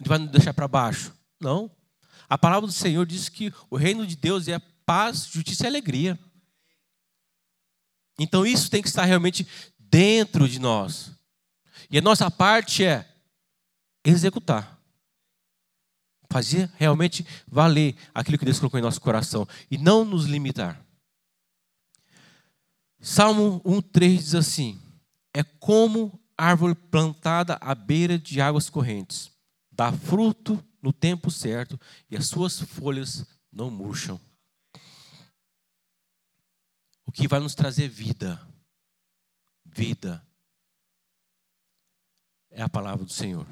onde 0.00 0.08
vai 0.08 0.18
nos 0.18 0.30
deixar 0.30 0.54
para 0.54 0.68
baixo. 0.68 1.12
Não. 1.40 1.68
A 2.28 2.38
palavra 2.38 2.68
do 2.68 2.72
Senhor 2.72 3.04
diz 3.04 3.28
que 3.28 3.52
o 3.68 3.76
reino 3.76 4.06
de 4.06 4.14
Deus 4.14 4.46
é 4.46 4.60
paz, 4.86 5.26
justiça 5.26 5.64
e 5.64 5.66
alegria. 5.66 6.16
Então 8.20 8.46
isso 8.46 8.70
tem 8.70 8.80
que 8.80 8.86
estar 8.86 9.04
realmente 9.04 9.44
dentro 9.76 10.48
de 10.48 10.60
nós. 10.60 11.10
E 11.90 11.98
a 11.98 12.00
nossa 12.00 12.30
parte 12.30 12.84
é 12.84 13.04
executar. 14.04 14.80
Fazer 16.30 16.70
realmente 16.76 17.26
valer 17.48 17.96
aquilo 18.14 18.38
que 18.38 18.44
Deus 18.44 18.60
colocou 18.60 18.78
em 18.78 18.82
nosso 18.84 19.00
coração. 19.00 19.44
E 19.68 19.76
não 19.76 20.04
nos 20.04 20.26
limitar. 20.26 20.83
Salmo 23.06 23.60
1,3 23.60 24.16
diz 24.16 24.34
assim: 24.34 24.80
É 25.34 25.44
como 25.44 26.18
árvore 26.38 26.74
plantada 26.74 27.58
à 27.60 27.74
beira 27.74 28.18
de 28.18 28.40
águas 28.40 28.70
correntes, 28.70 29.30
dá 29.70 29.92
fruto 29.92 30.64
no 30.80 30.90
tempo 30.90 31.30
certo 31.30 31.78
e 32.10 32.16
as 32.16 32.26
suas 32.26 32.58
folhas 32.58 33.26
não 33.52 33.70
murcham. 33.70 34.18
O 37.04 37.12
que 37.12 37.28
vai 37.28 37.40
nos 37.40 37.54
trazer 37.54 37.88
vida, 37.88 38.40
vida, 39.66 40.26
é 42.50 42.62
a 42.62 42.70
palavra 42.70 43.04
do 43.04 43.12
Senhor. 43.12 43.46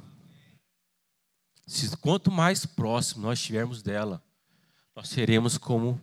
Se, 1.66 1.94
quanto 1.98 2.30
mais 2.30 2.64
próximo 2.64 3.20
nós 3.20 3.38
estivermos 3.38 3.82
dela, 3.82 4.24
nós 4.96 5.10
seremos 5.10 5.58
como 5.58 6.00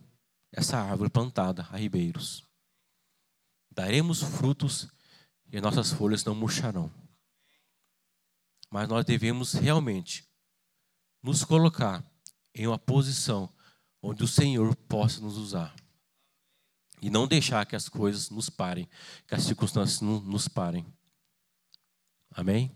essa 0.52 0.78
árvore 0.78 1.10
plantada 1.10 1.62
a 1.62 1.76
ribeiros 1.76 2.48
daremos 3.80 4.22
frutos 4.22 4.88
e 5.50 5.58
nossas 5.58 5.90
folhas 5.90 6.22
não 6.22 6.34
murcharão. 6.34 6.92
Mas 8.70 8.86
nós 8.86 9.06
devemos 9.06 9.54
realmente 9.54 10.28
nos 11.22 11.44
colocar 11.44 12.04
em 12.54 12.66
uma 12.66 12.78
posição 12.78 13.48
onde 14.02 14.22
o 14.22 14.28
Senhor 14.28 14.76
possa 14.76 15.20
nos 15.20 15.38
usar. 15.38 15.74
E 17.00 17.08
não 17.08 17.26
deixar 17.26 17.64
que 17.64 17.74
as 17.74 17.88
coisas 17.88 18.28
nos 18.28 18.50
parem, 18.50 18.86
que 19.26 19.34
as 19.34 19.44
circunstâncias 19.44 20.02
nos 20.02 20.46
parem. 20.46 20.86
Amém? 22.30 22.70